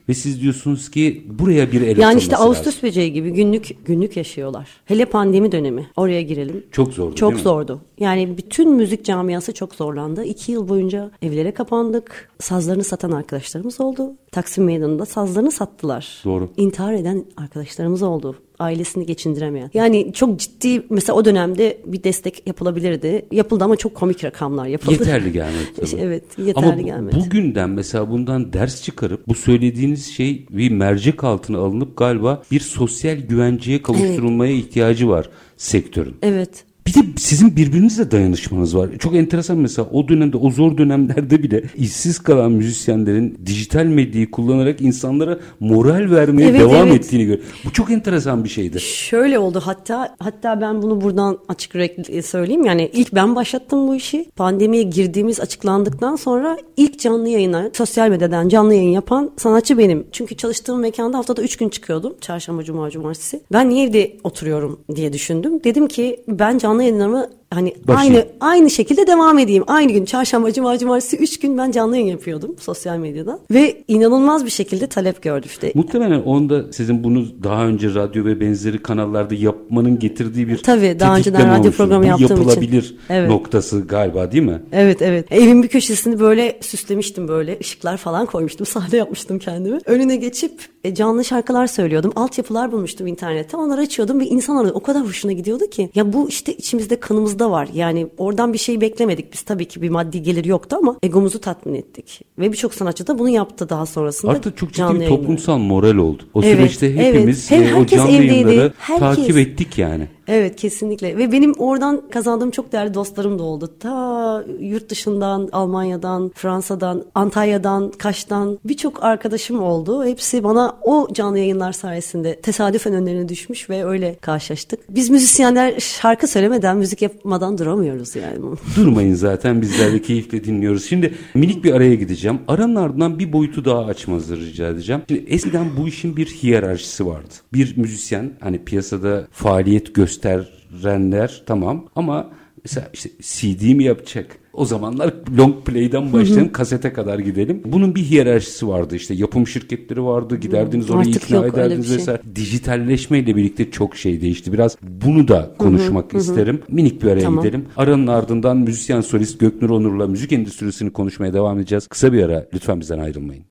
Ve 0.08 0.14
siz 0.14 0.40
diyorsunuz 0.42 0.90
ki 0.90 1.26
buraya 1.38 1.72
bir 1.72 1.80
el 1.80 1.98
Yani 1.98 2.18
işte 2.18 2.36
atılması 2.36 2.58
Ağustos 2.58 2.66
lazım. 2.76 2.88
böceği 2.88 3.12
gibi 3.12 3.30
günlük 3.30 3.86
günlük 3.86 4.16
yaşıyorlar. 4.16 4.68
Hele 4.84 5.04
pandemi 5.04 5.52
dönemi. 5.52 5.86
Oraya 5.96 6.22
girelim. 6.22 6.64
Çok 6.72 6.92
zordu 6.94 7.14
Çok 7.14 7.30
değil 7.30 7.40
mi? 7.40 7.44
zordu. 7.44 7.80
Yani 7.98 8.38
bütün 8.38 8.72
müzik 8.72 9.04
camiası 9.04 9.54
çok 9.54 9.74
zorlandı. 9.74 10.24
İki 10.24 10.52
yıl 10.52 10.68
boyunca 10.68 11.10
evlere 11.22 11.54
kapandık. 11.54 12.30
Sazlarını 12.38 12.84
satan 12.84 13.10
arkadaşlarımız 13.10 13.80
oldu. 13.80 14.12
Taksim 14.32 14.64
Meydanı'nda 14.64 15.06
sazlarını 15.06 15.50
sattılar. 15.52 16.20
Doğru. 16.24 16.48
İntihar 16.56 16.92
eden 16.94 17.24
arkadaşlarımız 17.36 18.02
oldu. 18.02 18.36
Ailesini 18.58 19.06
geçindiremeyen. 19.06 19.70
Yani 19.74 20.12
çok 20.12 20.38
ciddi 20.38 20.82
mesela 20.90 21.16
o 21.16 21.24
dönemde 21.24 21.78
bir 21.86 22.02
destek 22.04 22.46
yapılabilirdi. 22.46 23.26
Yapıldı 23.32 23.64
ama 23.64 23.76
çok 23.76 23.94
komik 23.94 24.24
rakamlar 24.24 24.66
yapıldı. 24.66 24.92
Yeterli 24.92 25.32
gelmedi 25.32 25.66
tabii. 25.76 26.00
evet 26.00 26.24
yeterli 26.38 26.66
Ama 26.66 26.78
bu- 26.78 26.84
gelmedi. 26.84 27.16
bugünden 27.16 27.70
mesela 27.70 28.10
bundan 28.10 28.52
ders 28.52 28.82
çıkarıp 28.82 29.28
bu 29.28 29.34
söylediğiniz 29.34 30.06
şey 30.06 30.46
bir 30.50 30.70
mercek 30.70 31.24
altına 31.24 31.58
alınıp 31.58 31.96
galiba 31.96 32.42
bir 32.50 32.60
sosyal 32.60 33.16
güvenceye 33.16 33.82
kavuşturulmaya 33.82 34.52
ihtiyacı 34.52 35.08
var 35.08 35.28
sektörün. 35.56 36.16
Evet. 36.22 36.64
Bir 36.86 36.94
de 36.94 37.00
sizin 37.16 37.56
birbirinizle 37.56 38.10
dayanışmanız 38.10 38.76
var. 38.76 38.90
Çok 38.98 39.14
enteresan 39.14 39.58
mesela 39.58 39.88
o 39.92 40.08
dönemde 40.08 40.36
o 40.36 40.50
zor 40.50 40.78
dönemlerde 40.78 41.42
bile 41.42 41.62
işsiz 41.76 42.18
kalan 42.18 42.52
müzisyenlerin 42.52 43.38
dijital 43.46 43.84
medyayı 43.84 44.30
kullanarak 44.30 44.80
insanlara 44.80 45.38
moral 45.60 46.10
vermeye 46.10 46.48
Evet, 46.50 46.60
devam 46.60 46.88
evet. 46.88 47.04
ettiğini 47.04 47.24
gör. 47.24 47.38
Bu 47.64 47.72
çok 47.72 47.90
enteresan 47.90 48.44
bir 48.44 48.48
şeydi. 48.48 48.80
Şöyle 48.80 49.38
oldu 49.38 49.62
hatta 49.64 50.16
hatta 50.20 50.60
ben 50.60 50.82
bunu 50.82 51.00
buradan 51.00 51.38
açık 51.48 51.74
yürekli 51.74 52.22
söyleyeyim 52.22 52.64
yani 52.64 52.90
ilk 52.92 53.14
ben 53.14 53.36
başlattım 53.36 53.88
bu 53.88 53.94
işi. 53.94 54.30
Pandemiye 54.36 54.82
girdiğimiz 54.82 55.40
açıklandıktan 55.40 56.16
sonra 56.16 56.56
ilk 56.76 57.00
canlı 57.00 57.28
yayına 57.28 57.70
sosyal 57.72 58.08
medyadan 58.08 58.48
canlı 58.48 58.74
yayın 58.74 58.90
yapan 58.90 59.30
sanatçı 59.36 59.78
benim. 59.78 60.06
Çünkü 60.12 60.36
çalıştığım 60.36 60.80
mekanda 60.80 61.18
haftada 61.18 61.42
3 61.42 61.56
gün 61.56 61.68
çıkıyordum. 61.68 62.14
Çarşamba, 62.20 62.64
cuma, 62.64 62.90
cumartesi. 62.90 63.40
Ben 63.52 63.68
niye 63.68 63.86
evde 63.86 64.16
oturuyorum 64.24 64.80
diye 64.96 65.12
düşündüm. 65.12 65.64
Dedim 65.64 65.88
ki 65.88 66.20
ben 66.28 66.58
canlı 66.58 66.75
yayınlarımı 66.82 67.30
hani 67.50 67.74
Başlayayım. 67.88 68.14
aynı 68.40 68.56
aynı 68.66 68.70
şekilde 68.70 69.06
devam 69.06 69.38
edeyim. 69.38 69.64
Aynı 69.66 69.92
gün 69.92 70.04
çarşamba, 70.04 70.52
cuma, 70.52 70.78
cumartesi 70.78 71.16
3 71.16 71.40
gün 71.40 71.58
ben 71.58 71.70
canlı 71.70 71.96
yayın 71.96 72.08
yapıyordum 72.08 72.54
sosyal 72.60 72.96
medyada. 72.98 73.38
Ve 73.50 73.82
inanılmaz 73.88 74.44
bir 74.44 74.50
şekilde 74.50 74.86
talep 74.86 75.22
gördü 75.22 75.46
işte. 75.46 75.72
Muhtemelen 75.74 76.22
onda 76.22 76.72
sizin 76.72 77.04
bunu 77.04 77.24
daha 77.42 77.66
önce 77.66 77.94
radyo 77.94 78.24
ve 78.24 78.40
benzeri 78.40 78.82
kanallarda 78.82 79.34
yapmanın 79.34 79.98
getirdiği 79.98 80.48
bir 80.48 80.58
Tabii, 80.58 80.96
daha 81.00 81.16
önceden 81.16 81.58
radyo 81.58 81.72
programı 81.72 82.04
Bu 82.04 82.08
yaptığım 82.08 82.26
için. 82.26 82.36
yapılabilir 82.36 82.96
Evet. 83.10 83.30
noktası 83.30 83.80
galiba 83.86 84.32
değil 84.32 84.42
mi? 84.44 84.62
Evet 84.72 85.02
evet. 85.02 85.32
Evin 85.32 85.62
bir 85.62 85.68
köşesini 85.68 86.20
böyle 86.20 86.58
süslemiştim 86.60 87.28
böyle. 87.28 87.58
ışıklar 87.60 87.96
falan 87.96 88.26
koymuştum. 88.26 88.66
Sahne 88.76 88.98
yapmıştım 88.98 89.38
kendimi. 89.38 89.78
Önüne 89.86 90.16
geçip 90.16 90.60
e, 90.84 90.94
canlı 90.94 91.24
şarkılar 91.24 91.66
söylüyordum. 91.66 92.12
Altyapılar 92.16 92.72
bulmuştum 92.72 93.06
internette. 93.06 93.56
Onları 93.56 93.80
açıyordum 93.80 94.20
ve 94.20 94.26
insanların 94.26 94.70
o 94.74 94.80
kadar 94.80 95.06
hoşuna 95.06 95.32
gidiyordu 95.32 95.66
ki. 95.70 95.90
Ya 95.94 96.12
bu 96.12 96.28
işte 96.28 96.54
içimizde 96.54 97.00
kanımızda 97.00 97.35
var. 97.44 97.68
Yani 97.74 98.06
oradan 98.18 98.52
bir 98.52 98.58
şey 98.58 98.80
beklemedik. 98.80 99.32
Biz 99.32 99.42
tabii 99.42 99.64
ki 99.64 99.82
bir 99.82 99.88
maddi 99.90 100.22
gelir 100.22 100.44
yoktu 100.44 100.76
ama 100.80 100.96
egomuzu 101.02 101.40
tatmin 101.40 101.74
ettik. 101.74 102.20
Ve 102.38 102.52
birçok 102.52 102.74
sanatçı 102.74 103.06
da 103.06 103.18
bunu 103.18 103.28
yaptı 103.28 103.68
daha 103.68 103.86
sonrasında. 103.86 104.32
Artık 104.32 104.56
çok 104.56 104.68
ciddi 104.68 104.78
canlı 104.78 105.00
bir 105.00 105.06
toplumsal 105.08 105.58
moral 105.58 105.96
oldu. 105.96 106.22
O 106.34 106.42
Evet, 106.42 106.56
süreçte 106.56 106.86
evet. 106.86 106.98
hepimiz 107.14 107.50
Hem 107.50 107.62
e, 107.62 107.74
o 107.74 107.86
canlı 107.86 108.10
yayınları 108.12 108.72
herkes. 108.78 109.00
takip 109.16 109.36
ettik 109.38 109.78
yani. 109.78 110.08
Evet 110.28 110.56
kesinlikle 110.56 111.16
ve 111.16 111.32
benim 111.32 111.52
oradan 111.52 112.02
kazandığım 112.10 112.50
çok 112.50 112.72
değerli 112.72 112.94
dostlarım 112.94 113.38
da 113.38 113.42
oldu. 113.42 113.74
Ta 113.80 114.44
yurt 114.60 114.90
dışından, 114.90 115.48
Almanya'dan, 115.52 116.30
Fransa'dan, 116.34 117.04
Antalya'dan, 117.14 117.92
Kaş'tan 117.98 118.58
birçok 118.64 119.04
arkadaşım 119.04 119.62
oldu. 119.62 120.04
Hepsi 120.04 120.44
bana 120.44 120.76
o 120.82 121.08
canlı 121.12 121.38
yayınlar 121.38 121.72
sayesinde 121.72 122.40
tesadüfen 122.40 122.94
önlerine 122.94 123.28
düşmüş 123.28 123.70
ve 123.70 123.84
öyle 123.84 124.16
karşılaştık. 124.20 124.80
Biz 124.88 125.10
müzisyenler 125.10 125.80
şarkı 125.80 126.26
söylemeden, 126.26 126.76
müzik 126.76 127.02
yapmadan 127.02 127.58
duramıyoruz 127.58 128.16
yani. 128.16 128.38
Durmayın 128.76 129.14
zaten 129.14 129.62
bizler 129.62 129.92
de 129.92 130.02
keyifle 130.02 130.44
dinliyoruz. 130.44 130.84
Şimdi 130.84 131.14
minik 131.34 131.64
bir 131.64 131.72
araya 131.72 131.94
gideceğim. 131.94 132.38
Aranın 132.48 132.76
ardından 132.76 133.18
bir 133.18 133.32
boyutu 133.32 133.64
daha 133.64 133.84
açmanızı 133.84 134.36
rica 134.36 134.68
edeceğim. 134.68 135.02
Şimdi 135.08 135.24
eskiden 135.28 135.66
bu 135.76 135.88
işin 135.88 136.16
bir 136.16 136.26
hiyerarşisi 136.26 137.06
vardı. 137.06 137.34
Bir 137.52 137.76
müzisyen 137.76 138.32
hani 138.40 138.64
piyasada 138.64 139.26
faaliyet 139.30 139.94
gösterenler 140.22 141.42
tamam 141.46 141.84
ama 141.96 142.30
mesela 142.64 142.88
işte 142.92 143.10
CD 143.22 143.74
mi 143.76 143.84
yapacak? 143.84 144.38
O 144.52 144.64
zamanlar 144.64 145.14
long 145.38 145.64
play'den 145.64 146.12
başlayalım 146.12 146.52
kasete 146.52 146.92
kadar 146.92 147.18
gidelim. 147.18 147.62
Bunun 147.64 147.94
bir 147.94 148.02
hiyerarşisi 148.02 148.68
vardı 148.68 148.96
işte 148.96 149.14
yapım 149.14 149.46
şirketleri 149.46 150.04
vardı 150.04 150.36
giderdiniz 150.36 150.90
orayı 150.90 151.08
Artık 151.08 151.24
ikna 151.24 151.36
yok 151.36 151.54
ederdiniz 151.54 151.88
şey. 151.88 151.96
vesaire. 151.96 152.20
Dijitalleşmeyle 152.34 153.36
birlikte 153.36 153.70
çok 153.70 153.96
şey 153.96 154.20
değişti. 154.20 154.52
Biraz 154.52 154.76
bunu 154.82 155.28
da 155.28 155.54
konuşmak 155.58 156.14
isterim. 156.14 156.62
Minik 156.68 157.02
bir 157.02 157.08
araya 157.08 157.20
Tamam. 157.20 157.44
gidelim. 157.44 157.66
Aranın 157.76 158.06
ardından 158.06 158.56
müzisyen 158.56 159.00
solist 159.00 159.40
Göknur 159.40 159.70
Onur'la 159.70 160.06
müzik 160.06 160.32
endüstrisini 160.32 160.92
konuşmaya 160.92 161.32
devam 161.32 161.58
edeceğiz. 161.58 161.86
Kısa 161.88 162.12
bir 162.12 162.22
ara 162.22 162.46
lütfen 162.54 162.80
bizden 162.80 162.98
ayrılmayın. 162.98 163.44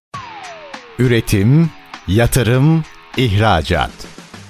Üretim, 0.99 1.69
yatırım, 2.07 2.83
ihracat. 3.17 4.14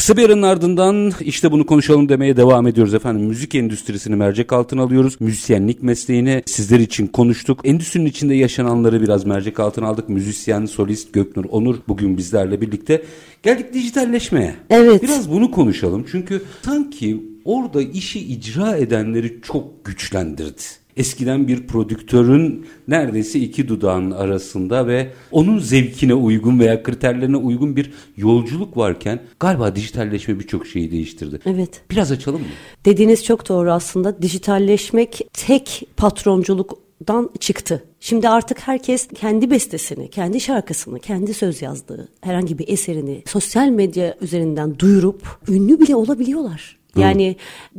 Kısa 0.00 0.16
bir 0.16 0.24
aranın 0.24 0.42
ardından 0.42 1.12
işte 1.20 1.52
bunu 1.52 1.66
konuşalım 1.66 2.08
demeye 2.08 2.36
devam 2.36 2.66
ediyoruz 2.66 2.94
efendim. 2.94 3.26
Müzik 3.26 3.54
endüstrisini 3.54 4.16
mercek 4.16 4.52
altına 4.52 4.82
alıyoruz. 4.82 5.20
Müzisyenlik 5.20 5.82
mesleğini 5.82 6.42
sizler 6.46 6.80
için 6.80 7.06
konuştuk. 7.06 7.60
Endüstrinin 7.64 8.06
içinde 8.06 8.34
yaşananları 8.34 9.02
biraz 9.02 9.24
mercek 9.24 9.60
altına 9.60 9.86
aldık. 9.86 10.08
Müzisyen, 10.08 10.66
solist 10.66 11.12
Göknur 11.12 11.44
Onur 11.44 11.76
bugün 11.88 12.16
bizlerle 12.16 12.60
birlikte. 12.60 13.02
Geldik 13.42 13.74
dijitalleşmeye. 13.74 14.54
Evet. 14.70 15.02
Biraz 15.02 15.30
bunu 15.30 15.50
konuşalım. 15.50 16.06
Çünkü 16.10 16.42
sanki 16.62 17.24
orada 17.44 17.82
işi 17.82 18.20
icra 18.20 18.76
edenleri 18.76 19.38
çok 19.42 19.84
güçlendirdi. 19.84 20.79
Eskiden 20.96 21.48
bir 21.48 21.66
prodüktörün 21.66 22.66
neredeyse 22.88 23.38
iki 23.38 23.68
dudağın 23.68 24.10
arasında 24.10 24.86
ve 24.86 25.12
onun 25.30 25.58
zevkine 25.58 26.14
uygun 26.14 26.58
veya 26.58 26.82
kriterlerine 26.82 27.36
uygun 27.36 27.76
bir 27.76 27.90
yolculuk 28.16 28.76
varken 28.76 29.20
galiba 29.40 29.76
dijitalleşme 29.76 30.40
birçok 30.40 30.66
şeyi 30.66 30.90
değiştirdi. 30.90 31.40
Evet. 31.46 31.82
Biraz 31.90 32.12
açalım 32.12 32.40
mı? 32.40 32.46
Dediğiniz 32.84 33.24
çok 33.24 33.48
doğru 33.48 33.72
aslında. 33.72 34.22
Dijitalleşmek 34.22 35.20
tek 35.32 35.82
patronculuktan 35.96 37.30
çıktı. 37.40 37.84
Şimdi 38.00 38.28
artık 38.28 38.58
herkes 38.58 39.08
kendi 39.14 39.50
bestesini, 39.50 40.10
kendi 40.10 40.40
şarkısını, 40.40 40.98
kendi 40.98 41.34
söz 41.34 41.62
yazdığı 41.62 42.08
herhangi 42.20 42.58
bir 42.58 42.68
eserini 42.68 43.22
sosyal 43.26 43.68
medya 43.68 44.16
üzerinden 44.20 44.78
duyurup 44.78 45.38
ünlü 45.48 45.80
bile 45.80 45.96
olabiliyorlar. 45.96 46.79
Yani 46.96 47.36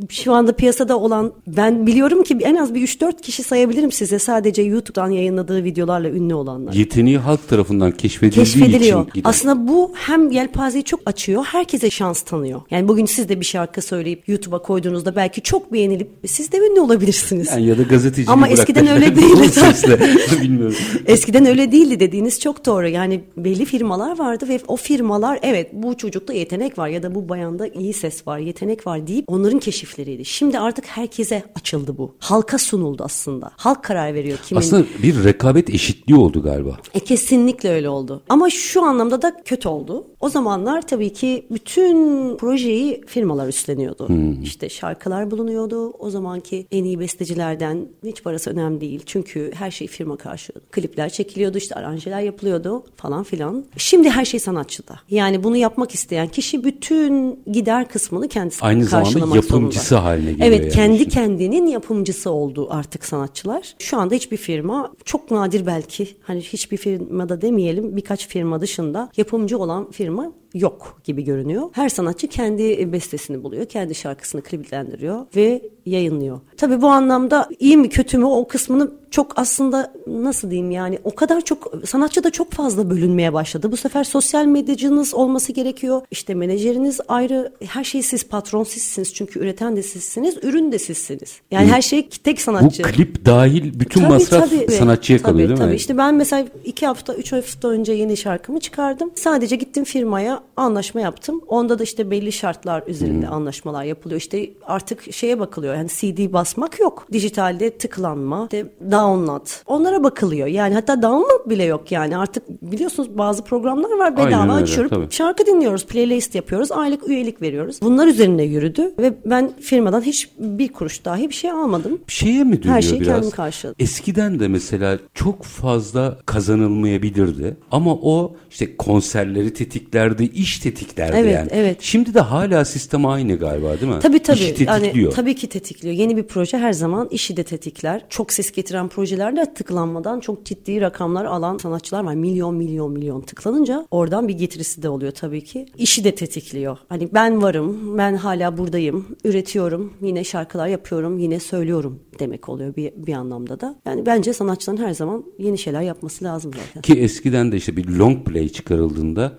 şu 0.08 0.32
anda 0.32 0.52
piyasada 0.52 0.98
olan 0.98 1.32
ben 1.46 1.86
biliyorum 1.86 2.22
ki 2.22 2.38
en 2.40 2.54
az 2.54 2.74
bir 2.74 2.88
3-4 2.88 3.20
kişi 3.20 3.42
sayabilirim 3.42 3.92
size 3.92 4.18
sadece 4.18 4.62
YouTube'dan 4.62 5.10
yayınladığı 5.10 5.64
videolarla 5.64 6.08
ünlü 6.08 6.34
olanlar. 6.34 6.72
Yeteneği 6.72 7.18
halk 7.18 7.48
tarafından 7.48 7.90
keşfedildiği 7.90 8.44
Keşfediliyor. 8.44 9.02
için 9.02 9.12
giden. 9.14 9.30
Aslında 9.30 9.68
bu 9.68 9.92
hem 9.94 10.30
yelpazeyi 10.30 10.84
çok 10.84 11.00
açıyor, 11.06 11.44
herkese 11.44 11.90
şans 11.90 12.22
tanıyor. 12.22 12.60
Yani 12.70 12.88
bugün 12.88 13.06
siz 13.06 13.28
de 13.28 13.40
bir 13.40 13.44
şarkı 13.44 13.82
söyleyip 13.82 14.28
YouTube'a 14.28 14.62
koyduğunuzda 14.62 15.16
belki 15.16 15.40
çok 15.42 15.72
beğenilip 15.72 16.10
siz 16.26 16.52
de 16.52 16.58
ünlü 16.58 16.80
olabilirsiniz. 16.80 17.48
Yani 17.50 17.66
ya 17.66 17.78
da 17.78 17.82
gazeteciliği 17.82 18.32
Ama 18.32 18.48
eskiden 18.48 18.86
öyle 18.86 19.16
değildi. 19.16 19.48
Sesle. 19.48 20.00
Bilmiyorum. 20.42 20.76
Eskiden 21.06 21.46
öyle 21.46 21.72
değildi 21.72 22.00
dediğiniz 22.00 22.40
çok 22.40 22.66
doğru. 22.66 22.88
Yani 22.88 23.20
belli 23.36 23.64
firmalar 23.64 24.18
vardı 24.18 24.48
ve 24.48 24.60
o 24.68 24.76
firmalar 24.76 25.38
evet 25.42 25.70
bu 25.72 25.96
çocukta 25.96 26.32
yetenek 26.32 26.78
var 26.78 26.88
ya 26.88 27.02
da 27.02 27.14
bu 27.14 27.28
bayanda 27.28 27.66
iyi 27.66 27.92
ses 27.92 28.26
var, 28.26 28.38
yetenek 28.38 28.86
var 28.86 29.01
deyip 29.06 29.24
onların 29.28 29.58
keşifleriydi. 29.58 30.24
Şimdi 30.24 30.58
artık 30.58 30.86
herkese 30.86 31.42
açıldı 31.54 31.98
bu. 31.98 32.14
Halka 32.18 32.58
sunuldu 32.58 33.02
aslında. 33.04 33.50
Halk 33.56 33.84
karar 33.84 34.14
veriyor 34.14 34.38
kimin. 34.44 34.60
Aslında 34.60 34.86
bir 35.02 35.24
rekabet 35.24 35.70
eşitliği 35.70 36.18
oldu 36.18 36.42
galiba. 36.42 36.76
E, 36.94 37.00
kesinlikle 37.00 37.70
öyle 37.70 37.88
oldu. 37.88 38.22
Ama 38.28 38.50
şu 38.50 38.82
anlamda 38.82 39.22
da 39.22 39.36
kötü 39.44 39.68
oldu. 39.68 40.06
O 40.20 40.28
zamanlar 40.28 40.82
tabii 40.82 41.12
ki 41.12 41.46
bütün 41.50 42.36
projeyi 42.36 43.00
firmalar 43.06 43.48
üstleniyordu. 43.48 44.08
İşte 44.42 44.68
şarkılar 44.68 45.30
bulunuyordu. 45.30 45.90
O 45.90 46.10
zamanki 46.10 46.66
en 46.72 46.84
iyi 46.84 47.00
bestecilerden 47.00 47.88
hiç 48.04 48.22
parası 48.22 48.50
önemli 48.50 48.80
değil. 48.80 49.02
Çünkü 49.06 49.50
her 49.54 49.70
şey 49.70 49.86
firma 49.86 50.16
karşılıyordu. 50.16 50.66
Klipler 50.70 51.08
çekiliyordu, 51.08 51.58
işte 51.58 51.74
aranjeler 51.74 52.20
yapılıyordu 52.20 52.84
falan 52.96 53.22
filan. 53.22 53.64
Şimdi 53.76 54.10
her 54.10 54.24
şey 54.24 54.40
sanatçıda. 54.40 54.94
Yani 55.10 55.44
bunu 55.44 55.56
yapmak 55.56 55.94
isteyen 55.94 56.28
kişi 56.28 56.64
bütün 56.64 57.40
gider 57.52 57.88
kısmını 57.88 58.28
kendisi 58.28 58.64
Aynı 58.64 58.84
zamanda 58.92 59.36
yapımcısı 59.36 59.88
zorunda. 59.88 60.04
haline 60.04 60.32
geliyor 60.32 60.48
Evet, 60.48 60.60
yani 60.60 60.72
kendi 60.72 60.98
şimdi. 60.98 61.08
kendinin 61.08 61.66
yapımcısı 61.66 62.30
oldu 62.30 62.66
artık 62.70 63.04
sanatçılar. 63.04 63.74
Şu 63.78 63.98
anda 63.98 64.14
hiçbir 64.14 64.36
firma 64.36 64.92
çok 65.04 65.30
nadir 65.30 65.66
belki 65.66 66.08
hani 66.22 66.40
hiçbir 66.40 66.76
firmada 66.76 67.42
demeyelim 67.42 67.96
birkaç 67.96 68.28
firma 68.28 68.60
dışında 68.60 69.10
yapımcı 69.16 69.58
olan 69.58 69.90
firma 69.90 70.32
yok 70.54 71.00
gibi 71.04 71.24
görünüyor. 71.24 71.68
Her 71.72 71.88
sanatçı 71.88 72.28
kendi 72.28 72.92
bestesini 72.92 73.42
buluyor, 73.42 73.66
kendi 73.66 73.94
şarkısını 73.94 74.42
kliplendiriyor 74.42 75.26
ve 75.36 75.62
yayınlıyor. 75.86 76.40
Tabii 76.56 76.82
bu 76.82 76.88
anlamda 76.88 77.48
iyi 77.58 77.76
mi 77.76 77.88
kötü 77.88 78.18
mü 78.18 78.24
o 78.24 78.48
kısmını 78.48 78.90
çok 79.10 79.38
aslında 79.38 79.92
nasıl 80.06 80.50
diyeyim 80.50 80.70
yani 80.70 80.98
o 81.04 81.14
kadar 81.14 81.40
çok 81.40 81.72
sanatçı 81.86 82.24
da 82.24 82.30
çok 82.30 82.52
fazla 82.52 82.90
bölünmeye 82.90 83.32
başladı. 83.32 83.72
Bu 83.72 83.76
sefer 83.76 84.04
sosyal 84.04 84.44
medyacınız 84.44 85.14
olması 85.14 85.52
gerekiyor. 85.52 86.02
İşte 86.10 86.34
menajeriniz 86.34 87.00
ayrı 87.08 87.52
her 87.64 87.84
şeyi 87.84 88.02
siz 88.02 88.24
patron 88.28 88.64
sizsiniz 88.64 89.14
çünkü 89.14 89.40
üreten 89.40 89.76
de 89.76 89.82
sizsiniz, 89.82 90.36
ürün 90.42 90.72
de 90.72 90.78
sizsiniz. 90.78 91.40
Yani 91.50 91.66
her 91.66 91.82
şey 91.82 92.08
tek 92.08 92.40
sanatçı. 92.40 92.82
Bu 92.84 92.88
klip 92.88 93.26
dahil 93.26 93.80
bütün 93.80 94.00
Tabii, 94.00 94.12
masraf 94.12 94.50
tabii. 94.50 94.72
sanatçıya 94.72 95.18
Tabii, 95.18 95.30
kalıyor 95.30 95.48
değil 95.48 95.58
tabii. 95.58 95.70
mi? 95.70 95.76
İşte 95.76 95.98
ben 95.98 96.14
mesela 96.14 96.46
iki 96.64 96.86
hafta, 96.86 97.14
üç 97.14 97.32
hafta 97.32 97.68
önce 97.68 97.92
yeni 97.92 98.16
şarkımı 98.16 98.60
çıkardım. 98.60 99.10
Sadece 99.14 99.56
gittim 99.56 99.84
firmaya 99.84 100.41
anlaşma 100.56 101.00
yaptım. 101.00 101.40
Onda 101.48 101.78
da 101.78 101.82
işte 101.82 102.10
belli 102.10 102.32
şartlar 102.32 102.82
üzerinde 102.86 103.26
Hmm. 103.26 103.32
anlaşmalar 103.34 103.84
yapılıyor. 103.84 104.20
İşte 104.20 104.50
artık 104.66 105.12
şeye 105.14 105.40
bakılıyor. 105.40 105.74
Yani 105.74 105.88
CD 105.88 106.32
basmak 106.32 106.80
yok. 106.80 107.06
Dijitalde 107.12 107.70
tıklanma, 107.70 108.42
işte 108.52 108.66
download. 108.90 109.46
Onlara 109.66 110.04
bakılıyor. 110.04 110.46
Yani 110.46 110.74
hatta 110.74 111.02
download 111.02 111.50
bile 111.50 111.64
yok 111.64 111.92
yani. 111.92 112.16
Artık 112.16 112.48
biliyorsunuz 112.62 113.08
bazı 113.18 113.44
programlar 113.44 113.98
var 113.98 114.16
bedava 114.16 114.26
Aynen 114.42 114.50
öyle, 114.50 114.62
açıyoruz. 114.62 114.90
tabii. 114.90 115.06
Şarkı 115.10 115.46
dinliyoruz, 115.46 115.86
playlist 115.86 116.34
yapıyoruz, 116.34 116.72
aylık 116.72 117.08
üyelik 117.08 117.42
veriyoruz. 117.42 117.78
Bunlar 117.82 118.06
üzerine 118.06 118.42
yürüdü 118.42 118.92
ve 118.98 119.14
ben 119.26 119.52
firmadan 119.60 120.00
hiç 120.02 120.28
bir 120.38 120.68
kuruş 120.72 121.04
dahi 121.04 121.28
bir 121.28 121.34
şey 121.34 121.50
almadım. 121.50 122.00
Şeye 122.06 122.44
mi 122.44 122.62
dönüyor 122.62 122.76
Her 122.76 122.82
şeyi 122.82 123.00
biraz? 123.00 123.14
kendim 123.14 123.30
karşıladım. 123.30 123.76
Eskiden 123.78 124.40
de 124.40 124.48
mesela 124.48 124.98
çok 125.14 125.42
fazla 125.42 126.18
kazanılmayabilirdi. 126.26 127.56
Ama 127.70 127.94
o 127.94 128.34
işte 128.50 128.76
konserleri 128.76 129.52
tetiklerdi, 129.54 130.24
iş 130.34 130.58
tetiklerdi 130.58 131.16
Evet, 131.16 131.34
yani. 131.34 131.48
evet. 131.52 131.76
Şimdi 131.80 132.14
de 132.14 132.20
hala 132.20 132.64
sistem 132.64 133.06
aynı 133.06 133.36
galiba 133.36 133.80
değil 133.80 133.92
mi? 133.92 133.98
Tabii 134.02 134.18
tabii. 134.18 134.38
İşi 134.38 134.64
Yani, 134.64 134.80
tetikliyor. 134.82 135.12
tabii 135.12 135.34
ki 135.34 135.48
tetikliyor. 135.48 135.94
Yeni 135.94 136.16
bir 136.16 136.22
proje 136.22 136.58
her 136.58 136.72
zaman 136.72 137.08
işi 137.10 137.36
de 137.36 137.42
tetikler. 137.44 138.04
Çok 138.08 138.32
ses 138.32 138.52
getiren 138.52 138.88
projelerde 138.88 139.54
tıklanmadan 139.54 140.20
çok 140.20 140.46
ciddi 140.46 140.80
rakamlar 140.80 141.24
alan 141.24 141.58
sanatçılar 141.58 142.04
var. 142.04 142.14
Milyon 142.14 142.54
milyon 142.54 142.92
milyon 142.92 143.20
tıklanınca 143.20 143.86
oradan 143.90 144.28
bir 144.28 144.34
getirisi 144.34 144.82
de 144.82 144.88
oluyor 144.88 145.12
tabii 145.12 145.44
ki. 145.44 145.66
İşi 145.78 146.04
de 146.04 146.14
tetikliyor. 146.14 146.78
Hani 146.88 147.08
ben 147.14 147.42
varım, 147.42 147.98
ben 147.98 148.14
hala 148.14 148.58
buradayım, 148.58 149.06
üretiyorum, 149.24 149.92
yine 150.02 150.24
şarkılar 150.24 150.66
yapıyorum, 150.66 151.18
yine 151.18 151.40
söylüyorum 151.40 152.00
demek 152.18 152.48
oluyor 152.48 152.76
bir, 152.76 152.92
bir 152.96 153.12
anlamda 153.12 153.60
da. 153.60 153.76
Yani 153.86 154.06
bence 154.06 154.32
sanatçıların 154.32 154.82
her 154.82 154.94
zaman 154.94 155.24
yeni 155.38 155.58
şeyler 155.58 155.82
yapması 155.82 156.24
lazım 156.24 156.52
zaten. 156.66 156.82
Ki 156.82 157.00
eskiden 157.00 157.52
de 157.52 157.56
işte 157.56 157.76
bir 157.76 157.88
long 157.88 158.26
play 158.26 158.48
çıkarıldığında 158.48 159.32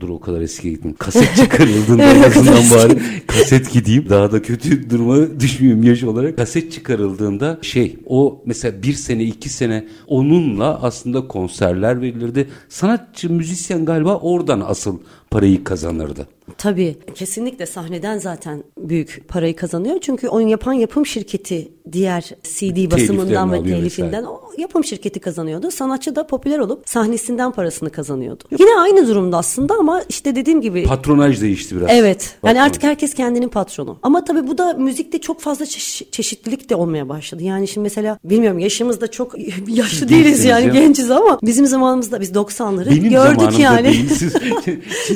dur 0.00 0.08
o 0.08 0.20
kadar 0.20 0.31
eski 0.40 0.70
gittim. 0.70 0.94
Kaset 0.98 1.36
çıkarıldığında 1.36 2.02
en 2.02 2.22
azından 2.22 2.70
bari 2.70 2.98
kaset 3.26 3.72
gideyim. 3.72 4.06
Daha 4.08 4.32
da 4.32 4.42
kötü 4.42 4.90
duruma 4.90 5.40
düşmeyeyim 5.40 5.82
yaş 5.82 6.02
olarak. 6.02 6.36
Kaset 6.36 6.72
çıkarıldığında 6.72 7.58
şey 7.62 7.96
o 8.06 8.42
mesela 8.46 8.82
bir 8.82 8.94
sene 8.94 9.24
iki 9.24 9.48
sene 9.48 9.84
onunla 10.06 10.82
aslında 10.82 11.28
konserler 11.28 12.00
verilirdi. 12.00 12.48
Sanatçı 12.68 13.30
müzisyen 13.30 13.84
galiba 13.84 14.16
oradan 14.16 14.60
asıl 14.66 14.98
parayı 15.32 15.64
kazanırdı. 15.64 16.26
Tabii 16.58 16.96
kesinlikle 17.14 17.66
sahneden 17.66 18.18
zaten 18.18 18.62
büyük 18.78 19.24
parayı 19.28 19.56
kazanıyor. 19.56 19.96
Çünkü 20.00 20.28
oyun 20.28 20.48
yapan 20.48 20.72
yapım 20.72 21.06
şirketi 21.06 21.68
diğer 21.92 22.22
CD 22.42 22.90
basımından 22.92 23.52
ve 23.52 23.62
telifinden 23.62 24.24
o 24.24 24.40
yapım 24.58 24.84
şirketi 24.84 25.20
kazanıyordu. 25.20 25.70
Sanatçı 25.70 26.16
da 26.16 26.26
popüler 26.26 26.58
olup 26.58 26.88
sahnesinden 26.88 27.52
parasını 27.52 27.90
kazanıyordu. 27.90 28.44
Yine 28.58 28.70
aynı 28.80 29.08
durumda 29.08 29.38
aslında 29.38 29.74
ama 29.74 30.02
işte 30.08 30.36
dediğim 30.36 30.60
gibi 30.60 30.84
Patronaj 30.84 31.40
değişti 31.40 31.76
biraz. 31.76 31.88
Evet. 31.92 32.34
Yani 32.44 32.54
Patron. 32.54 32.66
artık 32.66 32.82
herkes 32.82 33.14
kendinin 33.14 33.48
patronu. 33.48 33.98
Ama 34.02 34.24
tabii 34.24 34.46
bu 34.46 34.58
da 34.58 34.72
müzikte 34.72 35.18
çok 35.20 35.40
fazla 35.40 35.64
çeşi- 35.66 36.10
çeşitlilik 36.10 36.70
de 36.70 36.74
olmaya 36.76 37.08
başladı. 37.08 37.42
Yani 37.42 37.68
şimdi 37.68 37.82
mesela 37.82 38.18
bilmiyorum 38.24 38.58
yaşımızda 38.58 39.10
çok 39.10 39.34
yaşlı 39.68 40.08
değiliz 40.08 40.44
yani 40.44 40.66
ya. 40.66 40.72
genciz 40.72 41.10
ama 41.10 41.38
bizim 41.42 41.66
zamanımızda 41.66 42.20
biz 42.20 42.30
90'ları 42.32 42.90
Benim 42.90 43.10
gördük 43.10 43.58
yani. 43.58 43.84
değil. 43.84 44.08
Siz 44.08 44.34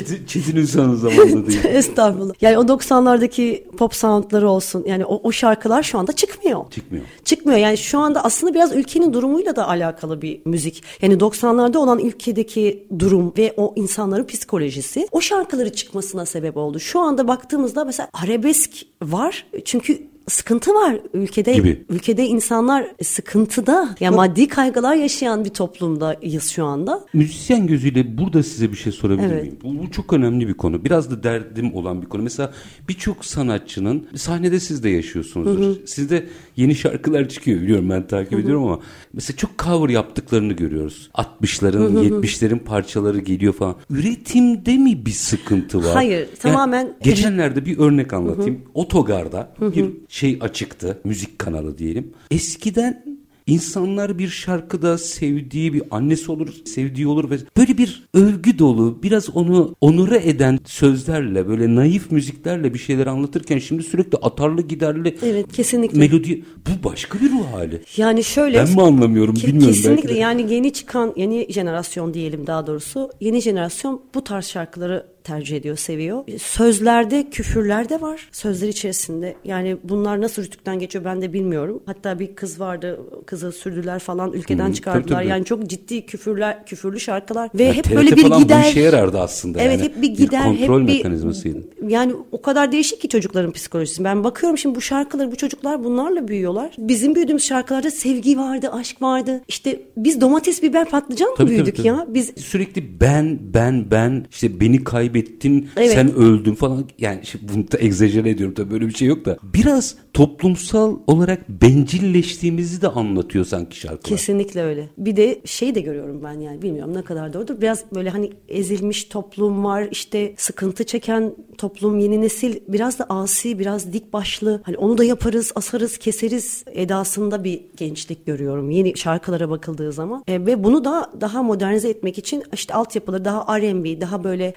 Çetin, 0.07 0.25
Çetin 0.25 0.55
Ünsal'ın 0.55 0.95
zamanında 0.95 1.47
değil. 1.47 1.63
Estağfurullah. 1.65 2.33
Yani 2.41 2.57
o 2.57 2.61
90'lardaki 2.61 3.69
pop 3.69 3.95
soundları 3.95 4.49
olsun. 4.49 4.83
Yani 4.87 5.05
o, 5.05 5.21
o 5.23 5.31
şarkılar 5.31 5.83
şu 5.83 5.97
anda 5.97 6.11
çıkmıyor. 6.11 6.71
Çıkmıyor. 6.71 7.05
Çıkmıyor. 7.25 7.59
Yani 7.59 7.77
şu 7.77 7.99
anda 7.99 8.23
aslında 8.23 8.53
biraz 8.53 8.75
ülkenin 8.75 9.13
durumuyla 9.13 9.55
da 9.55 9.67
alakalı 9.67 10.21
bir 10.21 10.41
müzik. 10.45 10.83
Yani 11.01 11.13
90'larda 11.13 11.77
olan 11.77 11.99
ülkedeki 11.99 12.87
durum 12.99 13.33
ve 13.37 13.53
o 13.57 13.73
insanların 13.75 14.25
psikolojisi 14.25 15.07
o 15.11 15.21
şarkıları 15.21 15.73
çıkmasına 15.73 16.25
sebep 16.25 16.57
oldu. 16.57 16.79
Şu 16.79 16.99
anda 16.99 17.27
baktığımızda 17.27 17.85
mesela 17.85 18.09
arabesk 18.13 18.71
var. 19.01 19.45
Çünkü 19.65 20.07
sıkıntı 20.27 20.73
var 20.73 20.97
ülkede. 21.13 21.53
Gibi. 21.53 21.85
Ülkede 21.89 22.25
insanlar 22.25 22.87
sıkıntıda. 23.03 23.95
Yani 23.99 24.15
maddi 24.15 24.47
kaygılar 24.47 24.95
yaşayan 24.95 25.45
bir 25.45 25.49
toplumdayız 25.49 26.49
şu 26.49 26.65
anda. 26.65 27.05
Müzisyen 27.13 27.67
gözüyle 27.67 28.17
burada 28.17 28.43
size 28.43 28.71
bir 28.71 28.77
şey 28.77 28.91
sorabilir 28.91 29.31
Evet. 29.31 29.43
miyim? 29.43 29.57
Bu, 29.63 29.83
bu 29.83 29.91
çok 29.91 30.13
önemli 30.13 30.47
bir 30.47 30.53
konu. 30.53 30.85
Biraz 30.85 31.11
da 31.11 31.23
derdim 31.23 31.75
olan 31.75 32.01
bir 32.01 32.07
konu. 32.07 32.23
Mesela 32.23 32.51
birçok 32.89 33.25
sanatçının 33.25 34.07
sahnede 34.15 34.59
siz 34.59 34.83
de 34.83 34.89
yaşıyorsunuzdur. 34.89 35.75
Sizde 35.85 36.25
yeni 36.57 36.75
şarkılar 36.75 37.29
çıkıyor 37.29 37.61
biliyorum 37.61 37.89
ben 37.89 38.07
takip 38.07 38.39
ediyorum 38.39 38.63
ama 38.63 38.79
mesela 39.13 39.37
çok 39.37 39.51
cover 39.59 39.89
yaptıklarını 39.89 40.53
görüyoruz. 40.53 41.09
60'ların, 41.13 41.93
70'lerin 42.21 42.59
parçaları 42.59 43.19
geliyor 43.19 43.53
falan. 43.53 43.75
Üretimde 43.89 44.77
mi 44.77 45.05
bir 45.05 45.11
sıkıntı 45.11 45.77
var? 45.83 45.93
Hayır, 45.93 46.27
tamamen- 46.39 46.93
geçenlerde 47.03 47.65
bir 47.65 47.77
örnek 47.77 48.13
anlatayım. 48.13 48.61
Otogarda 48.73 49.53
bir 49.61 49.91
şey 50.09 50.37
açıktı. 50.41 51.01
Müzik 51.03 51.39
kanalı 51.39 51.77
diyelim. 51.77 52.13
Eskiden 52.31 53.03
İnsanlar 53.47 54.19
bir 54.19 54.27
şarkıda 54.27 54.97
sevdiği 54.97 55.73
bir 55.73 55.83
annesi 55.91 56.31
olur, 56.31 56.47
sevdiği 56.65 57.07
olur 57.07 57.29
ve 57.29 57.37
böyle 57.57 57.77
bir 57.77 58.07
övgü 58.13 58.59
dolu, 58.59 58.99
biraz 59.03 59.29
onu 59.29 59.75
onure 59.81 60.21
eden 60.29 60.59
sözlerle, 60.65 61.47
böyle 61.47 61.75
naif 61.75 62.11
müziklerle 62.11 62.73
bir 62.73 62.79
şeyler 62.79 63.07
anlatırken 63.07 63.57
şimdi 63.59 63.83
sürekli 63.83 64.17
atarlı 64.17 64.61
giderli 64.61 65.17
Evet 65.23 65.53
kesinlikle. 65.53 65.99
melodi. 65.99 66.43
Bu 66.57 66.89
başka 66.89 67.19
bir 67.19 67.31
ruh 67.31 67.53
hali. 67.53 67.81
Yani 67.97 68.23
şöyle 68.23 68.57
Ben 68.57 68.69
mi 68.73 68.81
anlamıyorum 68.81 69.35
Ke- 69.35 69.47
bilmiyorum. 69.47 69.73
Kesinlikle 69.73 70.03
belki 70.03 70.15
de. 70.15 70.19
yani 70.19 70.53
yeni 70.53 70.73
çıkan 70.73 71.13
yeni 71.15 71.53
jenerasyon 71.53 72.13
diyelim 72.13 72.47
daha 72.47 72.67
doğrusu 72.67 73.09
yeni 73.19 73.41
jenerasyon 73.41 74.01
bu 74.15 74.23
tarz 74.23 74.45
şarkıları 74.45 75.05
tercih 75.27 75.57
ediyor, 75.57 75.77
seviyor. 75.77 76.23
Sözlerde 76.39 77.29
küfürler 77.29 77.89
de 77.89 78.01
var. 78.01 78.29
Sözler 78.31 78.67
içerisinde. 78.67 79.35
Yani 79.43 79.77
bunlar 79.83 80.21
nasıl 80.21 80.43
rütükten 80.43 80.79
geçiyor 80.79 81.05
ben 81.05 81.21
de 81.21 81.33
bilmiyorum. 81.33 81.83
Hatta 81.85 82.19
bir 82.19 82.35
kız 82.35 82.59
vardı. 82.59 82.99
Kızı 83.25 83.51
sürdüler 83.51 83.99
falan 83.99 84.33
ülkeden 84.33 84.69
Hı, 84.69 84.73
çıkardılar. 84.73 85.03
tabii, 85.03 85.13
tabii. 85.13 85.27
Yani 85.27 85.45
çok 85.45 85.67
ciddi 85.67 86.05
küfürler, 86.05 86.65
küfürlü 86.65 86.99
şarkılar 86.99 87.49
ve 87.55 87.63
Ya 87.63 87.73
hep 87.73 87.95
böyle 87.95 88.11
bir 88.11 88.31
gider. 88.31 88.63
bu 88.65 88.69
işe 88.69 88.79
yarardı 88.79 89.19
aslında. 89.19 89.61
Evet 89.61 89.79
yani. 89.79 89.83
hep 89.89 90.01
bir 90.01 90.07
gider, 90.09 90.43
kontrol 90.43 90.81
hep 90.81 90.87
bir 90.87 90.93
mekanizmasıydı. 90.97 91.63
yani 91.87 92.13
o 92.31 92.41
kadar 92.41 92.71
değişik 92.71 93.01
ki 93.01 93.09
çocukların 93.09 93.51
psikolojisi. 93.51 94.03
Ben 94.03 94.23
bakıyorum 94.23 94.57
şimdi 94.57 94.75
bu 94.75 94.81
şarkıları 94.81 95.31
bu 95.31 95.35
çocuklar 95.35 95.83
bunlarla 95.83 96.27
büyüyorlar. 96.27 96.71
Bizim 96.77 97.15
büyüdüğümüz 97.15 97.43
şarkılarda 97.43 97.91
sevgi 97.91 98.37
vardı, 98.37 98.69
aşk 98.71 99.01
vardı. 99.01 99.41
İşte 99.47 99.81
biz 99.97 100.21
domates, 100.21 100.63
biber, 100.63 100.89
patlıcan 100.89 101.29
mı 101.29 101.47
büyüdük 101.47 101.65
tabii, 101.65 101.87
tabii. 101.87 101.87
ya? 101.87 102.05
Biz 102.09 102.33
Sürekli 102.37 103.01
ben 103.01 103.39
ben 103.53 103.91
ben 103.91 104.25
işte 104.31 104.59
beni 104.59 104.83
kaybettin 105.17 105.69
Evet. 105.77 105.91
sen 105.91 106.15
öldün 106.15 106.55
falan 106.55 106.85
yani 106.99 107.19
şimdi 107.23 107.53
bunu 107.53 107.71
da 107.71 107.77
egzajere 107.79 108.29
ediyorum 108.29 108.55
tabii 108.55 108.71
böyle 108.71 108.87
bir 108.87 108.93
şey 108.93 109.07
yok 109.07 109.25
da 109.25 109.37
biraz 109.43 109.95
toplumsal 110.13 110.97
olarak 111.07 111.49
bencilleştiğimizi 111.49 112.81
de 112.81 112.87
anlatıyor 112.87 113.45
sanki 113.45 113.79
şarkılar. 113.79 114.03
Kesinlikle 114.03 114.63
öyle. 114.63 114.89
Bir 114.97 115.15
de 115.15 115.41
şey 115.45 115.75
de 115.75 115.81
görüyorum 115.81 116.23
ben 116.23 116.39
yani 116.39 116.61
bilmiyorum 116.61 116.93
ne 116.93 117.01
kadar 117.01 117.33
doğrudur. 117.33 117.61
Biraz 117.61 117.83
böyle 117.95 118.09
hani 118.09 118.31
ezilmiş 118.47 119.03
toplum 119.03 119.63
var 119.63 119.87
işte 119.91 120.33
sıkıntı 120.37 120.83
çeken 120.83 121.35
toplum 121.57 121.99
yeni 121.99 122.21
nesil 122.21 122.59
biraz 122.67 122.99
da 122.99 123.05
asi 123.09 123.59
biraz 123.59 123.93
dik 123.93 124.13
başlı. 124.13 124.61
Hani 124.63 124.77
onu 124.77 124.97
da 124.97 125.03
yaparız 125.03 125.51
asarız 125.55 125.97
keseriz 125.97 126.63
edasında 126.67 127.43
bir 127.43 127.61
gençlik 127.77 128.25
görüyorum. 128.25 128.71
Yeni 128.71 128.97
şarkılara 128.97 129.49
bakıldığı 129.49 129.91
zaman. 129.91 130.23
E, 130.27 130.45
ve 130.45 130.63
bunu 130.63 130.85
da 130.85 131.11
daha 131.21 131.43
modernize 131.43 131.89
etmek 131.89 132.17
için 132.17 132.43
işte 132.53 132.73
altyapıları 132.73 133.25
daha 133.25 133.59
R&B 133.59 134.01
daha 134.01 134.23
böyle 134.23 134.53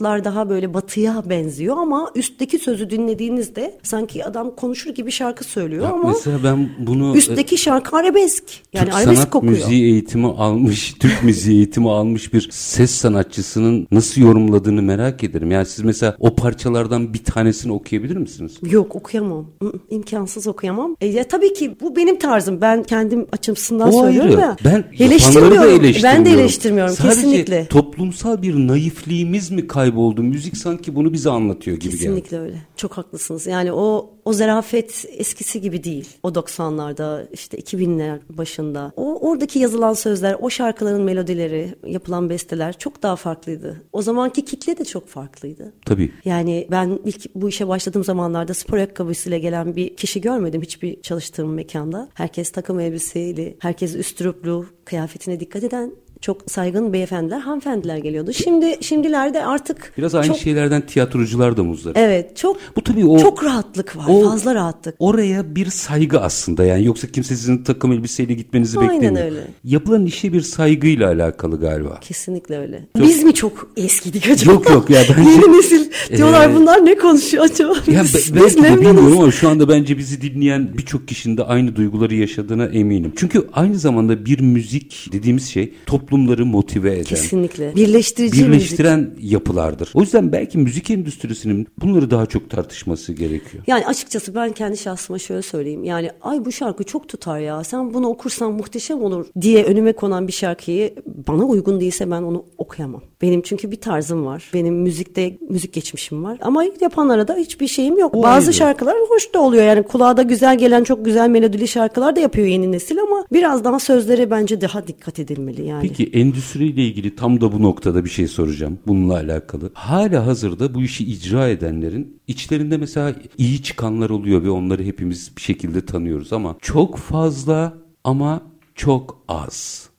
soundlar 0.00 0.24
daha 0.24 0.48
böyle 0.48 0.74
batıya 0.74 1.22
benziyor 1.30 1.76
ama 1.78 2.10
üstteki 2.14 2.58
sözü 2.58 2.90
dinlediğinizde 2.90 3.78
sanki 3.82 4.24
adam 4.24 4.56
konuşur 4.56 4.90
gibi 4.90 5.10
şarkı 5.12 5.44
söylüyor 5.44 5.82
Ya 5.84 5.92
ama 5.92 6.08
mesela 6.08 6.38
ben 6.44 6.68
bunu 6.78 7.16
üstteki 7.16 7.58
şarkı 7.58 7.96
arabesk. 7.96 8.44
Yani 8.72 8.84
Türk 8.84 8.94
arabesk 8.94 9.16
sanat 9.16 9.30
kokuyor. 9.30 9.52
müziği 9.52 9.84
eğitimi 9.92 10.26
almış, 10.26 10.94
Türk 11.00 11.22
müziği 11.22 11.56
eğitimi 11.56 11.90
almış 11.90 12.34
bir 12.34 12.48
ses 12.52 12.90
sanatçısının 12.90 13.86
nasıl 13.92 14.20
yorumladığını 14.20 14.82
merak 14.82 15.24
ederim. 15.24 15.50
Yani 15.50 15.66
siz 15.66 15.84
mesela 15.84 16.16
o 16.20 16.34
parçalardan 16.34 17.14
bir 17.14 17.24
tanesini 17.24 17.72
okuyabilir 17.72 18.16
misiniz? 18.16 18.52
Yok 18.62 18.96
okuyamam. 18.96 19.46
İmkansız 19.90 20.46
okuyamam. 20.46 20.96
E, 21.00 21.06
ya 21.06 21.24
tabii 21.24 21.52
ki 21.52 21.76
bu 21.80 21.96
benim 21.96 22.18
tarzım. 22.18 22.60
Ben 22.60 22.82
kendim 22.82 23.26
açımsından 23.32 23.88
O 23.94 24.02
söylüyorum 24.02 24.30
ayrı. 24.30 24.40
ya. 24.40 24.56
Ben 24.64 24.70
yapanları 24.70 25.00
da 25.00 25.04
eleştirmiyorum. 25.04 25.84
eleştirmiyorum. 25.84 26.02
Ben 26.02 26.24
de 26.24 26.30
eleştirmiyorum 26.30 26.94
Sadece 26.94 27.14
kesinlikle. 27.14 27.66
toplumsal 27.66 28.42
bir 28.42 28.54
naifliğimiz 28.54 29.50
mi 29.50 29.66
kayboldu 29.66 29.89
kayboldu. 29.90 30.22
Müzik 30.22 30.56
sanki 30.56 30.94
bunu 30.94 31.12
bize 31.12 31.30
anlatıyor 31.30 31.76
gibi 31.76 31.92
Kesinlikle 31.92 32.36
geldi. 32.36 32.46
öyle. 32.46 32.62
Çok 32.76 32.92
haklısınız. 32.92 33.46
Yani 33.46 33.72
o 33.72 34.10
o 34.24 34.32
zarafet 34.32 35.04
eskisi 35.08 35.60
gibi 35.60 35.84
değil. 35.84 36.08
O 36.22 36.28
90'larda 36.28 37.26
işte 37.32 37.58
2000'ler 37.58 38.18
başında. 38.28 38.92
O 38.96 39.28
oradaki 39.28 39.58
yazılan 39.58 39.92
sözler, 39.92 40.36
o 40.40 40.50
şarkıların 40.50 41.02
melodileri, 41.02 41.74
yapılan 41.86 42.30
besteler 42.30 42.78
çok 42.78 43.02
daha 43.02 43.16
farklıydı. 43.16 43.82
O 43.92 44.02
zamanki 44.02 44.44
kitle 44.44 44.78
de 44.78 44.84
çok 44.84 45.08
farklıydı. 45.08 45.72
Tabii. 45.86 46.12
Yani 46.24 46.66
ben 46.70 46.98
ilk 47.04 47.34
bu 47.34 47.48
işe 47.48 47.68
başladığım 47.68 48.04
zamanlarda 48.04 48.54
spor 48.54 48.76
ayakkabısıyla 48.76 49.38
gelen 49.38 49.76
bir 49.76 49.96
kişi 49.96 50.20
görmedim 50.20 50.62
hiçbir 50.62 51.02
çalıştığım 51.02 51.54
mekanda. 51.54 52.08
Herkes 52.14 52.50
takım 52.50 52.80
elbiseyle, 52.80 53.56
herkes 53.58 53.96
üstüruplu, 53.96 54.66
kıyafetine 54.84 55.40
dikkat 55.40 55.64
eden 55.64 55.92
çok 56.20 56.50
saygın 56.50 56.92
beyefendiler, 56.92 57.38
hanımefendiler 57.40 57.96
geliyordu. 57.96 58.32
Şimdi 58.32 58.76
şimdilerde 58.80 59.44
artık 59.44 59.92
Biraz 59.98 60.14
aynı 60.14 60.26
çok, 60.26 60.36
şeylerden 60.38 60.86
tiyatrocular 60.86 61.56
da 61.56 61.64
muzdarip. 61.64 61.96
Evet, 61.98 62.36
çok 62.36 62.56
Bu 62.76 62.80
tabii 62.84 63.04
o 63.06 63.18
çok 63.18 63.44
rahatlık 63.44 63.96
var, 63.96 64.04
o- 64.08 64.30
fazla 64.30 64.54
rahatlık. 64.54 64.94
Oraya 64.98 65.54
bir 65.54 65.66
saygı 65.66 66.20
aslında 66.20 66.64
yani 66.64 66.84
yoksa 66.84 67.06
kimse 67.08 67.36
sizin 67.36 67.58
takım 67.64 67.92
elbiseyle 67.92 68.34
gitmenizi 68.34 68.78
Aynen 68.78 68.94
beklemiyor. 69.00 69.24
öyle. 69.24 69.40
Yapılan 69.64 70.06
işe 70.06 70.32
bir 70.32 70.40
saygıyla 70.40 71.08
alakalı 71.08 71.60
galiba. 71.60 71.98
Kesinlikle 72.00 72.58
öyle. 72.58 72.86
Biz 72.98 73.24
mi 73.24 73.34
çok 73.34 73.70
eskidik 73.76 74.30
acaba? 74.30 74.52
Yok, 74.52 74.70
yok 74.70 74.90
ya, 74.90 75.02
bence- 75.18 75.30
Yeni 75.30 75.52
nesil 75.58 75.90
diyorlar 76.16 76.50
Ee, 76.50 76.54
bunlar 76.54 76.86
ne 76.86 76.98
konuşuyor 76.98 77.44
acaba? 77.44 77.72
Ya 77.86 78.02
Biz, 78.02 78.34
be- 78.34 78.40
biz 78.46 78.56
memnunuz. 78.56 78.80
bilmiyorum 78.86 79.18
ama 79.20 79.30
şu 79.32 79.48
anda 79.48 79.68
bence 79.68 79.98
bizi 79.98 80.20
dinleyen 80.22 80.78
birçok 80.78 81.08
kişinin 81.08 81.36
de 81.36 81.44
aynı 81.44 81.76
duyguları 81.76 82.14
yaşadığına 82.14 82.64
eminim. 82.66 83.12
Çünkü 83.16 83.46
aynı 83.52 83.78
zamanda 83.78 84.24
bir 84.26 84.40
müzik 84.40 85.06
dediğimiz 85.12 85.48
şey 85.48 85.74
toplumları 86.10 86.46
motive 86.46 86.92
eden, 86.92 87.02
Kesinlikle. 87.02 87.74
Birleştirici 87.76 88.44
müzik. 88.44 88.48
birleştiren 88.48 89.14
yapılardır. 89.20 89.90
O 89.94 90.00
yüzden 90.00 90.32
belki 90.32 90.58
müzik 90.58 90.90
endüstrisinin 90.90 91.68
bunları 91.80 92.10
daha 92.10 92.26
çok 92.26 92.50
tartışması 92.50 93.12
gerekiyor. 93.12 93.64
Yani 93.66 93.86
açıkçası 93.86 94.34
ben 94.34 94.52
kendi 94.52 94.76
şahsıma 94.76 95.18
şöyle 95.18 95.42
söyleyeyim. 95.42 95.84
Yani 95.84 96.10
ay 96.22 96.44
bu 96.44 96.52
şarkı 96.52 96.84
çok 96.84 97.08
tutar 97.08 97.38
ya. 97.38 97.64
Sen 97.64 97.94
bunu 97.94 98.06
okursan 98.06 98.52
muhteşem 98.52 99.02
olur 99.02 99.26
diye 99.40 99.64
önüme 99.64 99.92
konan 99.92 100.28
bir 100.28 100.32
şarkıyı 100.32 100.94
bana 101.28 101.44
uygun 101.44 101.80
değilse 101.80 102.10
ben 102.10 102.22
onu 102.22 102.44
okuyamam. 102.58 103.02
Benim 103.22 103.42
çünkü 103.42 103.70
bir 103.70 103.80
tarzım 103.80 104.26
var. 104.26 104.50
Benim 104.54 104.74
müzikte 104.74 105.38
müzik 105.48 105.72
geçmişim 105.72 106.24
var. 106.24 106.38
Ama 106.42 106.64
yapanlara 106.80 107.28
da 107.28 107.34
hiçbir 107.34 107.66
şeyim 107.68 107.98
yok. 107.98 108.14
O 108.14 108.22
Bazı 108.22 108.46
ayrı. 108.46 108.56
şarkılar 108.56 108.96
hoş 109.08 109.34
da 109.34 109.40
oluyor. 109.40 109.64
Yani 109.64 109.82
kulağa 109.82 110.16
da 110.16 110.22
güzel 110.22 110.58
gelen 110.58 110.84
çok 110.84 111.04
güzel 111.04 111.28
melodili 111.30 111.68
şarkılar 111.68 112.16
da 112.16 112.20
yapıyor 112.20 112.46
yeni 112.46 112.72
nesil 112.72 112.98
ama 113.00 113.24
biraz 113.32 113.64
daha 113.64 113.78
sözlere 113.78 114.30
bence 114.30 114.60
daha 114.60 114.86
dikkat 114.86 115.18
edilmeli 115.18 115.66
yani. 115.66 115.82
Peki 115.88 116.04
endüstriyle 116.12 116.82
ilgili 116.84 117.16
tam 117.16 117.40
da 117.40 117.52
bu 117.52 117.62
noktada 117.62 118.04
bir 118.04 118.10
şey 118.10 118.28
soracağım 118.28 118.78
bununla 118.86 119.14
alakalı. 119.14 119.70
Hala 119.74 120.26
hazırda 120.26 120.74
bu 120.74 120.82
işi 120.82 121.04
icra 121.04 121.48
edenlerin 121.48 122.20
içlerinde 122.28 122.76
mesela 122.76 123.14
iyi 123.38 123.62
çıkanlar 123.62 124.10
oluyor 124.10 124.42
ve 124.42 124.50
onları 124.50 124.82
hepimiz 124.82 125.36
bir 125.36 125.42
şekilde 125.42 125.86
tanıyoruz 125.86 126.32
ama 126.32 126.56
çok 126.60 126.96
fazla 126.96 127.74
ama 128.04 128.42
çok 128.74 129.22
az. 129.28 129.89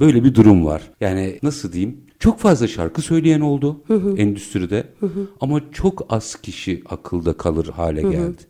Böyle 0.00 0.24
bir 0.24 0.34
durum 0.34 0.64
var. 0.64 0.82
Yani 1.00 1.38
nasıl 1.42 1.72
diyeyim? 1.72 2.00
Çok 2.18 2.38
fazla 2.38 2.68
şarkı 2.68 3.02
söyleyen 3.02 3.40
oldu 3.40 3.82
endüstride 4.16 4.84
ama 5.40 5.60
çok 5.72 6.06
az 6.08 6.34
kişi 6.34 6.82
akılda 6.88 7.32
kalır 7.32 7.66
hale 7.66 8.02
geldi. 8.02 8.42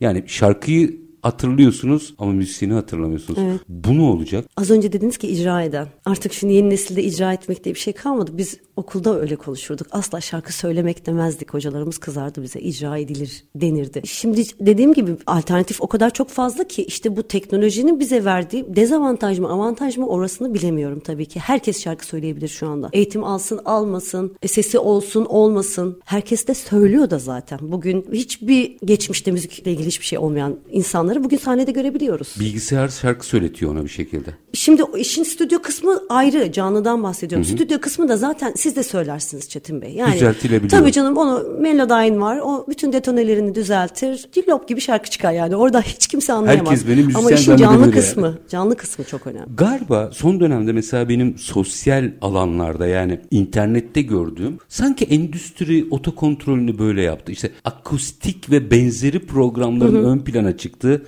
Yani 0.00 0.24
şarkıyı 0.26 1.00
hatırlıyorsunuz 1.22 2.14
ama 2.18 2.32
müziğini 2.32 2.74
hatırlamıyorsunuz. 2.74 3.60
Bu 3.68 3.98
ne 3.98 4.02
olacak? 4.02 4.44
Az 4.56 4.70
önce 4.70 4.92
dediniz 4.92 5.16
ki 5.18 5.28
icra 5.28 5.62
eden. 5.62 5.88
Artık 6.04 6.32
şimdi 6.32 6.52
yeni 6.54 6.70
nesilde 6.70 7.02
icra 7.02 7.32
etmek 7.32 7.64
diye 7.64 7.74
bir 7.74 7.80
şey 7.80 7.92
kalmadı. 7.92 8.30
Biz 8.34 8.58
okulda 8.76 9.20
öyle 9.20 9.36
konuşurduk. 9.36 9.86
Asla 9.90 10.20
şarkı 10.20 10.52
söylemek 10.52 11.06
demezdik. 11.06 11.54
Hocalarımız 11.54 11.98
kızardı 11.98 12.42
bize. 12.42 12.60
İcra 12.60 12.98
edilir 12.98 13.44
denirdi. 13.54 14.02
Şimdi 14.04 14.42
dediğim 14.60 14.94
gibi 14.94 15.16
alternatif 15.26 15.80
o 15.80 15.86
kadar 15.86 16.10
çok 16.10 16.28
fazla 16.28 16.64
ki 16.64 16.84
işte 16.84 17.16
bu 17.16 17.22
teknolojinin 17.22 18.00
bize 18.00 18.24
verdiği 18.24 18.76
dezavantaj 18.76 19.38
mı 19.38 19.48
avantaj 19.48 19.96
mı 19.96 20.08
orasını 20.08 20.54
bilemiyorum 20.54 21.00
tabii 21.00 21.26
ki. 21.26 21.40
Herkes 21.40 21.82
şarkı 21.82 22.06
söyleyebilir 22.06 22.48
şu 22.48 22.68
anda. 22.68 22.88
Eğitim 22.92 23.24
alsın 23.24 23.60
almasın, 23.64 24.36
e, 24.42 24.48
sesi 24.48 24.78
olsun 24.78 25.24
olmasın. 25.24 26.00
Herkes 26.04 26.46
de 26.46 26.54
söylüyor 26.54 27.10
da 27.10 27.18
zaten. 27.18 27.58
Bugün 27.62 28.06
hiçbir 28.12 28.76
geçmişte 28.84 29.30
müzikle 29.30 29.72
ilgili 29.72 29.86
hiçbir 29.86 30.04
şey 30.04 30.18
olmayan 30.18 30.56
insanları 30.70 31.24
bugün 31.24 31.36
sahnede 31.36 31.70
görebiliyoruz. 31.70 32.34
Bilgisayar 32.40 32.88
şarkı 32.88 33.26
söyletiyor 33.26 33.72
ona 33.72 33.84
bir 33.84 33.88
şekilde. 33.88 34.30
Şimdi 34.52 34.82
işin 34.96 35.22
stüdyo 35.22 35.62
kısmı 35.62 36.00
ayrı. 36.08 36.52
Canlıdan 36.52 37.02
bahsediyorum. 37.02 37.44
Stüdyo 37.44 37.80
kısmı 37.80 38.08
da 38.08 38.16
zaten 38.16 38.52
siz 38.66 38.76
de 38.76 38.82
söylersiniz 38.82 39.48
Çetin 39.48 39.82
Bey. 39.82 39.92
Yani, 39.92 40.14
Düzeltilebiliyor. 40.14 40.70
Tabii 40.80 40.92
canım 40.92 41.16
onu 41.16 41.44
Melodyne 41.60 42.20
var. 42.20 42.38
O 42.42 42.66
bütün 42.68 42.92
detonelerini 42.92 43.54
düzeltir. 43.54 44.28
Dillop 44.34 44.68
gibi 44.68 44.80
şarkı 44.80 45.10
çıkar 45.10 45.32
yani. 45.32 45.56
Orada 45.56 45.80
hiç 45.80 46.06
kimse 46.06 46.32
anlayamaz. 46.32 46.70
Herkes 46.70 46.88
beni 46.88 46.96
müzisyen 46.96 47.20
Ama 47.20 47.30
işin 47.30 47.56
canlı 47.56 47.80
yani. 47.80 47.92
kısmı. 47.92 48.38
Canlı 48.48 48.76
kısmı 48.76 49.04
çok 49.04 49.26
önemli. 49.26 49.56
Galiba 49.56 50.10
son 50.12 50.40
dönemde 50.40 50.72
mesela 50.72 51.08
benim 51.08 51.38
sosyal 51.38 52.12
alanlarda 52.20 52.86
yani 52.86 53.20
internette 53.30 54.02
gördüğüm 54.02 54.58
sanki 54.68 55.04
endüstri 55.04 55.86
otokontrolünü 55.90 56.78
böyle 56.78 57.02
yaptı. 57.02 57.32
İşte 57.32 57.50
akustik 57.64 58.50
ve 58.50 58.70
benzeri 58.70 59.26
programların 59.26 60.04
ön 60.04 60.18
plana 60.18 60.56
çıktığı 60.56 61.02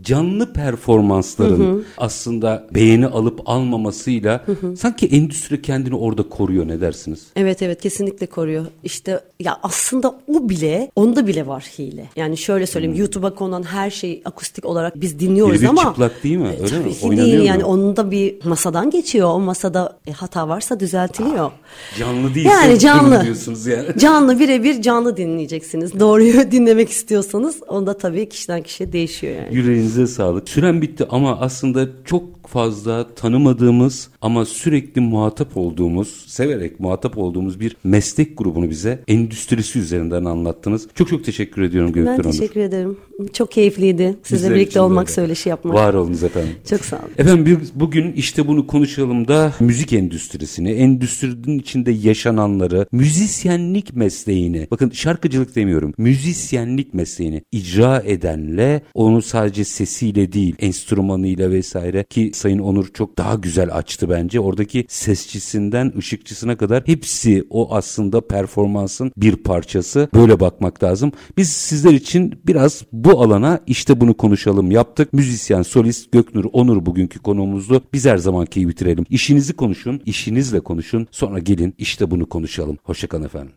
canlı 0.00 0.52
performansların 0.52 1.84
aslında 1.98 2.66
beğeni 2.74 3.06
alıp 3.06 3.40
almamasıyla 3.46 4.44
sanki 4.76 5.06
endüstri 5.06 5.62
kendini 5.62 5.94
orada 5.94 6.28
koruyor 6.28 6.68
ne 6.68 6.80
dersiniz? 7.12 7.26
Evet 7.36 7.62
evet 7.62 7.82
kesinlikle 7.82 8.26
koruyor. 8.26 8.66
İşte 8.84 9.20
ya 9.40 9.58
aslında 9.62 10.14
o 10.28 10.48
bile 10.48 10.90
onda 10.96 11.26
bile 11.26 11.46
var 11.46 11.62
hile. 11.78 12.08
Yani 12.16 12.36
şöyle 12.36 12.66
söyleyeyim 12.66 12.96
YouTube'a 12.96 13.34
konan 13.34 13.62
her 13.62 13.90
şey 13.90 14.22
akustik 14.24 14.64
olarak 14.64 15.00
biz 15.00 15.18
dinliyoruz 15.20 15.54
Birebir 15.54 15.68
ama 15.68 15.82
çıplak 15.82 16.24
değil 16.24 16.36
mi? 16.36 16.48
E, 16.48 16.60
Öyle 16.62 16.66
tabii 16.66 16.84
mi? 16.84 16.92
ki 16.94 17.06
Oynanıyor 17.06 17.26
değil 17.26 17.38
mu? 17.38 17.44
yani 17.46 17.64
onun 17.64 17.96
da 17.96 18.10
bir 18.10 18.44
masadan 18.44 18.90
geçiyor. 18.90 19.28
O 19.28 19.40
masada 19.40 19.98
e, 20.06 20.12
hata 20.12 20.48
varsa 20.48 20.80
düzeltiliyor. 20.80 21.50
Canlı 21.98 22.34
değilse 22.34 22.48
Yani 22.50 22.78
canlı. 22.78 23.22
diyorsunuz 23.24 23.66
yani. 23.66 23.86
Canlı 23.98 24.38
birebir 24.40 24.82
canlı 24.82 25.16
dinleyeceksiniz. 25.16 26.00
Doğruyu 26.00 26.34
dinlemek 26.50 26.90
istiyorsanız 26.90 27.56
onda 27.68 27.98
tabii 27.98 28.28
kişiden 28.28 28.62
kişiye 28.62 28.92
değişiyor 28.92 29.34
yani. 29.34 29.54
Yüreğinize 29.54 30.06
sağlık. 30.06 30.48
Süren 30.48 30.82
bitti 30.82 31.06
ama 31.10 31.40
aslında 31.40 31.86
çok 32.04 32.43
fazla 32.48 33.14
tanımadığımız 33.14 34.08
ama 34.22 34.44
sürekli 34.44 35.00
muhatap 35.00 35.56
olduğumuz, 35.56 36.24
severek 36.26 36.80
muhatap 36.80 37.18
olduğumuz 37.18 37.60
bir 37.60 37.76
meslek 37.84 38.38
grubunu 38.38 38.70
bize 38.70 39.00
endüstrisi 39.08 39.78
üzerinden 39.78 40.24
anlattınız. 40.24 40.88
Çok 40.94 41.08
çok 41.08 41.24
teşekkür 41.24 41.62
ediyorum 41.62 41.92
Gökten 41.92 42.18
Ben 42.18 42.24
Onur. 42.24 42.32
teşekkür 42.32 42.60
ederim. 42.60 42.96
Çok 43.32 43.50
keyifliydi. 43.52 44.16
Sizle 44.22 44.36
Bizler 44.36 44.54
birlikte 44.54 44.80
olmak, 44.80 45.02
öyle. 45.08 45.12
söyleşi 45.14 45.48
yapmak. 45.48 45.74
Var 45.74 45.94
olunuz 45.94 46.22
efendim. 46.24 46.50
Çok 46.70 46.80
sağ 46.80 46.96
olun. 46.96 47.08
Efendim 47.18 47.46
bir- 47.46 47.58
bugün 47.80 48.12
işte 48.12 48.46
bunu 48.48 48.66
konuşalım 48.66 49.28
da 49.28 49.52
müzik 49.60 49.92
endüstrisini, 49.92 50.70
endüstrinin 50.70 51.58
içinde 51.58 51.90
yaşananları, 51.92 52.86
müzisyenlik 52.92 53.96
mesleğini, 53.96 54.66
bakın 54.70 54.90
şarkıcılık 54.90 55.56
demiyorum, 55.56 55.94
müzisyenlik 55.98 56.94
mesleğini 56.94 57.42
icra 57.52 58.02
edenle 58.06 58.82
onu 58.94 59.22
sadece 59.22 59.64
sesiyle 59.64 60.32
değil, 60.32 60.54
enstrümanıyla 60.60 61.50
vesaire 61.50 62.04
ki 62.10 62.30
Sayın 62.34 62.58
Onur 62.58 62.88
çok 62.94 63.18
daha 63.18 63.34
güzel 63.34 63.74
açtı 63.74 64.10
bence. 64.10 64.40
Oradaki 64.40 64.84
sesçisinden 64.88 65.92
ışıkçısına 65.98 66.56
kadar 66.56 66.82
hepsi 66.86 67.44
o 67.50 67.74
aslında 67.74 68.20
performansın 68.20 69.12
bir 69.16 69.36
parçası. 69.36 70.08
Böyle 70.14 70.40
bakmak 70.40 70.82
lazım. 70.82 71.12
Biz 71.36 71.48
sizler 71.48 71.92
için 71.92 72.40
biraz 72.46 72.82
bu 72.92 73.22
alana 73.22 73.60
işte 73.66 74.00
bunu 74.00 74.14
konuşalım 74.14 74.70
yaptık. 74.70 75.12
Müzisyen, 75.12 75.62
solist 75.62 76.12
Göknur 76.12 76.44
Onur 76.52 76.86
bugünkü 76.86 77.18
konuğumuzdu. 77.18 77.82
Biz 77.92 78.06
her 78.06 78.16
zamanki 78.16 78.68
bitirelim. 78.68 79.06
İşinizi 79.10 79.52
konuşun, 79.52 80.00
işinizle 80.06 80.60
konuşun. 80.60 81.06
Sonra 81.10 81.38
gelin 81.38 81.74
işte 81.78 82.10
bunu 82.10 82.26
konuşalım. 82.26 82.78
Hoşçakalın 82.82 83.24
efendim. 83.24 83.52